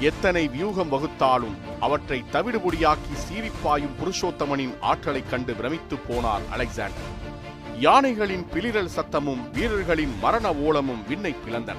எத்தனை 0.00 0.48
வியூகம் 0.48 0.92
வகுத்தாலும் 0.92 1.54
அவற்றை 1.80 2.24
தவிடுபொடியாக்கி 2.32 3.14
சீரிப்பாயும் 3.14 3.88
புருஷோத்தமனின் 4.00 4.74
ஆற்றலைக் 4.80 5.30
கண்டு 5.30 5.54
பிரமித்து 5.54 5.96
போனார் 5.96 6.40
அலெக்சாண்டர். 6.50 7.18
யானைகளின் 7.78 8.46
பிளிரல் 8.54 8.88
சத்தமும் 8.96 9.50
வீரர்களின் 9.50 10.18
மரண 10.20 10.52
ஓலமும் 10.52 11.06
விண்ணை 11.08 11.36
பிளந்தன. 11.46 11.74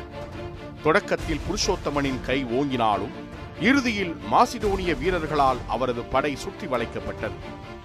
தொடக்கத்தில் 0.84 1.40
புருஷோத்தமனின் 1.50 2.22
கை 2.22 2.46
ஓங்கினாலும் 2.46 3.10
இறுதியில் 3.62 4.16
மாசிடோனிய 4.32 4.98
வீரர்களால் 4.98 5.58
அவரது 5.68 6.02
படை 6.02 6.36
சுற்றி 6.36 6.68
வளைக்கப்பட்டது. 6.68 7.36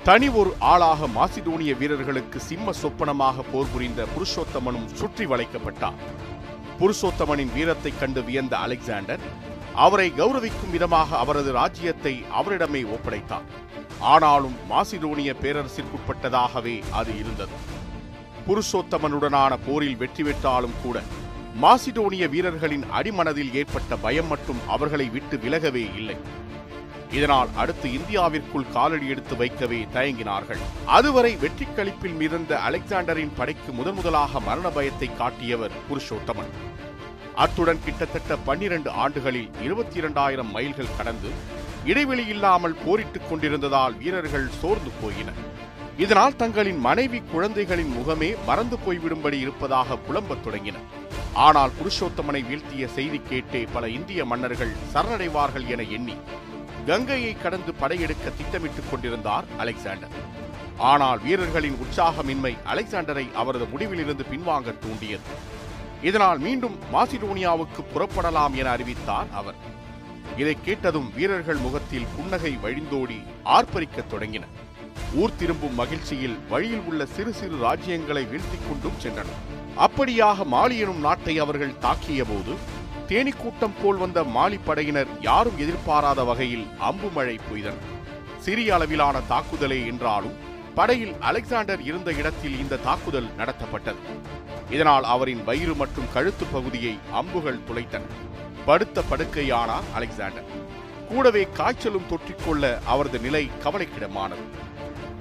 தனி 0.03 0.29
ஒரு 0.29 0.55
ஆளாக 0.59 1.07
மாசிடோனிய 1.07 1.77
வீரர்களுக்கு 1.77 2.41
சிம்ம 2.41 2.73
சொப்பனமாக 2.73 3.43
போர் 3.53 3.73
புரிந்த 3.73 4.05
புருஷோத்தமனும் 4.05 4.93
சுற்றி 4.93 5.27
வளைக்கப்பட்டார். 5.27 5.95
புருஷோத்தமனின் 6.81 7.53
வீரத்தைக் 7.53 7.99
கண்டு 8.01 8.23
வியந்த 8.23 8.57
அலெக்சாண்டர் 8.57 9.55
அவரை 9.85 10.09
கௌரவிக்கும் 10.19 10.75
விதமாக 10.75 11.11
அவரது 11.23 11.51
ராஜ்யத்தை 11.53 12.13
அவரிடமே 12.39 12.83
ஒப்படைத்தார் 12.97 13.49
ஆனாலும் 14.13 14.57
மாசிடோனிய 14.71 15.31
பேரரசிற்குட்பட்டதாகவே 15.43 16.77
அது 16.99 17.13
இருந்தது. 17.23 17.57
புருஷோத்தமனுடனான 18.47 19.53
போரில் 19.67 20.01
வெற்றி 20.03 20.23
பெற்றாலும் 20.23 20.77
கூட 20.83 21.03
மாசிடோனிய 21.63 22.25
வீரர்களின் 22.35 22.87
அடிமனதில் 22.99 23.53
ஏற்பட்ட 23.61 23.97
பயம் 24.05 24.29
மட்டும் 24.33 24.61
அவர்களை 24.75 25.07
விட்டு 25.15 25.37
விலகவே 25.45 25.85
இல்லை. 26.01 26.17
இதனால் 27.17 27.51
அடுத்து 27.63 27.89
இந்தியாவிற்குள் 27.99 28.71
காலடி 28.77 29.07
எடுத்து 29.15 29.35
வைக்கவே 29.37 29.81
தயங்கினார்கள். 29.97 30.63
அதுவரை 30.97 31.33
வெற்றி 31.43 31.67
களிப்பில் 31.77 32.17
மிதந்த 32.23 32.53
அலெக்சாண்டரின் 32.69 33.37
படைக்கு 33.39 33.73
முதன் 33.73 33.95
முதலாக 33.95 34.41
மரண 34.49 34.69
பயத்தை 34.79 35.09
காட்டியவர் 35.21 35.77
புருஷோத்தமன். 35.89 36.53
அத்துடன் 37.37 37.81
கிட்டத்தட்ட 37.85 38.37
பன்னிரண்டு 38.37 38.91
ஆண்டுகளில் 38.91 39.51
இருபத்தி 39.63 39.97
இரண்டாயிரம் 39.97 40.51
மைல்கள் 40.51 40.95
கடந்து 40.97 41.31
இடைவெளி 41.85 42.27
இல்லாமல் 42.27 42.77
போரிட்டுக் 42.85 43.29
கொண்டிருந்ததால் 43.29 43.97
வீரர்கள் 43.97 44.49
சோர்ந்து 44.61 44.91
போயினர். 45.03 45.41
இதனால் 45.97 46.37
தங்களின் 46.37 46.79
மனைவி 46.79 47.23
குழந்தைகளின் 47.33 47.93
முகமே 47.97 48.35
மறந்து 48.47 48.77
போய்விடும்படி 48.77 49.33
இருப்பதாக 49.33 49.97
புலம்பத் 49.97 50.45
தொடங்கினர். 50.45 50.87
ஆனால் 51.33 51.73
புருஷோத்தமனை 51.79 52.43
வீழ்த்திய 52.47 52.87
செய்தி 52.87 53.21
கேட்டே 53.31 53.67
பல 53.73 53.89
இந்திய 53.89 54.25
மன்னர்கள் 54.25 54.73
சரணடைவார்கள் 54.95 55.67
என 55.67 55.83
எண்ணி 55.83 56.17
கங்கையை 56.87 57.37
கடந்து 57.43 57.75
படையெடுக்க 57.75 58.31
திட்டமிட்டுக் 58.31 58.91
கொண்டிருந்தார் 58.91 59.45
அலெக்சாண்டர். 59.59 60.15
ஆனால் 60.79 61.21
வீரர்களின் 61.21 61.79
உற்சாகமின்மை 61.85 62.57
அலெக்சாண்டரை 62.73 63.33
அவரது 63.33 63.65
முடிவிலிருந்து 63.65 64.25
பின்வாங்க 64.33 64.79
தூண்டியது. 64.79 65.55
இதனால் 66.03 66.39
மீண்டும் 66.39 66.77
மாசிடோனியாவுக்கு 66.93 67.83
புறப்படலாம் 67.95 68.55
என 68.55 68.71
அறிவித்தார் 68.71 69.27
அவர். 69.33 69.55
இதை 70.37 70.57
கேட்டதும் 70.65 71.13
வீரர்கள் 71.15 71.57
முகத்தில் 71.57 72.07
புன்னகை 72.17 72.59
வழிந்தோடி 72.63 73.19
ஆர்ப்பரிக்கத் 73.45 74.11
தொடங்கின 74.11 74.45
ஊர் 75.15 75.37
திரும்பும் 75.37 75.75
மகிழ்ச்சியில் 75.75 76.39
வழியில் 76.49 76.83
உள்ள 76.87 77.07
சிறு 77.07 77.33
சிறு 77.33 77.57
ராஜ்யங்களை 77.57 78.23
வீழ்த்திக் 78.29 78.67
கொண்டும் 78.69 79.01
சென்றனர். 79.03 79.43
அப்படியாக 79.77 80.45
மாலி 80.45 80.79
எனும் 80.79 81.01
நாட்டை 81.01 81.39
அவர்கள் 81.39 81.79
தாக்கிய 81.81 82.25
போது 82.25 82.55
தேனீக்கூட்டம் 83.09 83.77
போல் 83.83 83.97
வந்த 83.97 84.23
மாலி 84.23 84.59
படையினர் 84.65 85.09
யாரும் 85.21 85.59
எதிர்பாராத 85.59 86.25
வகையில் 86.25 86.67
அம்பு 86.79 87.09
மழை 87.09 87.39
பெய்தனர் 87.51 87.95
சிறிய 88.39 88.75
அளவிலான 88.75 89.21
தாக்குதலே 89.29 89.87
என்றாலும் 89.87 90.35
படையில் 90.75 91.15
அலெக்சாண்டர் 91.21 91.83
இருந்த 91.83 92.13
இடத்தில் 92.13 92.59
இந்த 92.59 92.77
தாக்குதல் 92.77 93.31
நடத்தப்பட்டது. 93.39 94.01
இதனால் 94.71 95.05
அவரின் 95.05 95.45
வயிறு 95.45 95.75
மற்றும் 95.75 96.13
கழுத்து 96.13 96.45
பகுதியை 96.47 96.99
அம்புகள் 97.13 97.61
துளைத்தன. 97.69 98.01
படுத்த 98.67 99.03
படுக்கையானார் 99.11 99.83
அலெக்சாண்டர். 99.95 100.45
கூடவே 101.09 101.49
காய்ச்சலும் 101.53 102.09
தொற்றிக்கொள்ள 102.11 102.79
அவரது 102.85 103.19
நிலை 103.19 103.51
கவலைக்கிடமானது. 103.65 104.45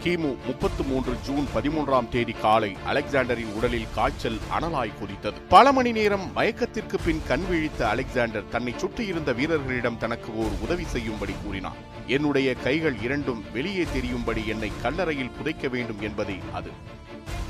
கிமு 0.05 0.45
முப்பத்து 0.45 0.83
மூன்று 0.83 1.13
ஜூன் 1.21 1.47
பதிமூன்றாம் 1.55 2.09
தேதி 2.09 2.31
காலை 2.31 2.77
அலெக்சாண்டரின் 2.93 3.53
உடலில் 3.55 3.87
காய்ச்சல் 3.95 4.37
அனலாய் 4.59 4.91
கொதித்தது. 4.99 5.33
பல 5.49 5.71
மணி 5.71 5.91
நேரம் 5.91 6.31
மயக்கத்திற்கு 6.35 6.97
பின் 7.05 7.21
கண் 7.27 7.45
விழித்த 7.49 7.87
அலெக்சாண்டர் 7.87 8.49
தன்னை 8.49 8.73
சுற்றியிருந்த 8.77 9.33
வீரர்களிடம் 9.33 9.97
தனக்கு 9.97 10.35
ஓர் 10.35 10.51
உதவி 10.61 10.83
செய்யும்படி 10.83 11.33
கூறினார். 11.45 11.79
என்னுடைய 12.07 12.53
கைகள் 12.53 13.01
இரண்டும் 13.01 13.43
வெளியே 13.53 13.85
தெரியும்படி 13.93 14.47
என்னை 14.47 14.71
கல்லறையில் 14.81 15.35
புதைக்க 15.37 15.67
வேண்டும் 15.67 16.01
என்பதே 16.01 16.39
அது. 16.53 16.71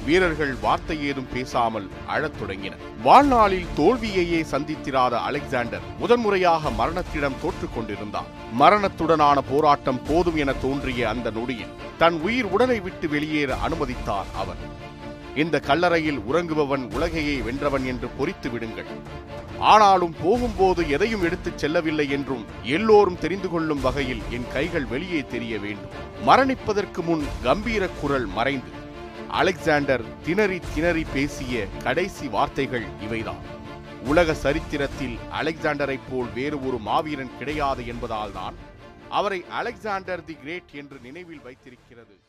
வீரர்கள் 0.06 0.56
வார்த்தை 0.62 1.06
ஏதும் 1.06 1.28
பேசாமல் 1.34 1.90
அழத் 2.08 2.40
தொடங்கினர். 2.40 2.80
வாழ்நாளில் 3.04 3.66
தோல்வியையே 3.78 4.42
சந்தித்திராத 4.52 5.10
அலெக்சாண்டர் 5.10 5.86
முதன்முறையாக 6.00 6.70
மரணத்திடம் 6.70 7.40
தோற்றுக் 7.42 7.76
கொண்டிருந்தார். 7.76 8.30
மரணத்துடனான 8.60 9.38
போராட்டம் 9.50 10.04
போதும் 10.04 10.36
என 10.36 10.54
தோன்றிய 10.54 11.10
அந்த 11.10 11.30
நொடியில் 11.30 11.74
தன் 11.98 12.22
உயிர் 12.22 12.45
உடலை 12.46 12.80
விட்டு 12.80 13.10
வெளியேற 13.10 13.56
அனுமதித்தார் 13.56 14.26
அவர். 14.36 14.84
இந்த 15.36 15.60
கல்லறையில் 15.60 16.20
உறங்குபவன் 16.20 16.94
உலகையே 16.94 17.40
வென்றவன் 17.40 17.86
என்று 17.86 18.08
பொறித்து 18.08 18.52
விடுங்கள். 18.52 18.86
ஆனாலும் 19.60 20.16
போகும்போது 20.24 20.90
எதையும் 20.90 21.24
எடுத்துச் 21.24 21.58
செல்லவில்லை 21.58 22.10
என்றும் 22.10 22.46
எல்லோரும் 22.64 23.18
தெரிந்து 23.18 23.50
கொள்ளும் 23.50 23.82
வகையில் 23.82 24.22
என் 24.30 24.48
கைகள் 24.54 24.86
வெளியே 24.86 25.26
தெரிய 25.26 25.60
வேண்டும். 25.60 25.92
மரணிப்பதற்கு 26.26 27.02
முன் 27.04 27.26
கம்பீர 27.44 27.88
குரல் 27.88 28.26
மறைந்து 28.26 28.84
அலெக்சாண்டர் 29.28 30.04
திணறி 30.22 30.60
திணறி 30.76 31.06
பேசிய 31.14 31.68
கடைசி 31.84 32.28
வார்த்தைகள் 32.28 32.84
இவைதான். 33.02 33.44
உலக 34.06 34.34
சரித்திரத்தில் 34.34 35.18
அலெக்சாண்டரைப் 35.42 36.08
போல் 36.12 36.34
வேறு 36.34 36.68
ஒரு 36.68 36.78
மாவீரன் 36.78 37.38
கிடையாது 37.38 37.84
என்பதால்தான் 37.84 38.54
அவரை 39.10 39.46
அலெக்சாண்டர் 39.50 40.26
தி 40.26 40.34
கிரேட் 40.34 40.74
என்று 40.74 41.00
நினைவில் 41.04 41.42
வைத்திருக்கிறது. 41.42 42.20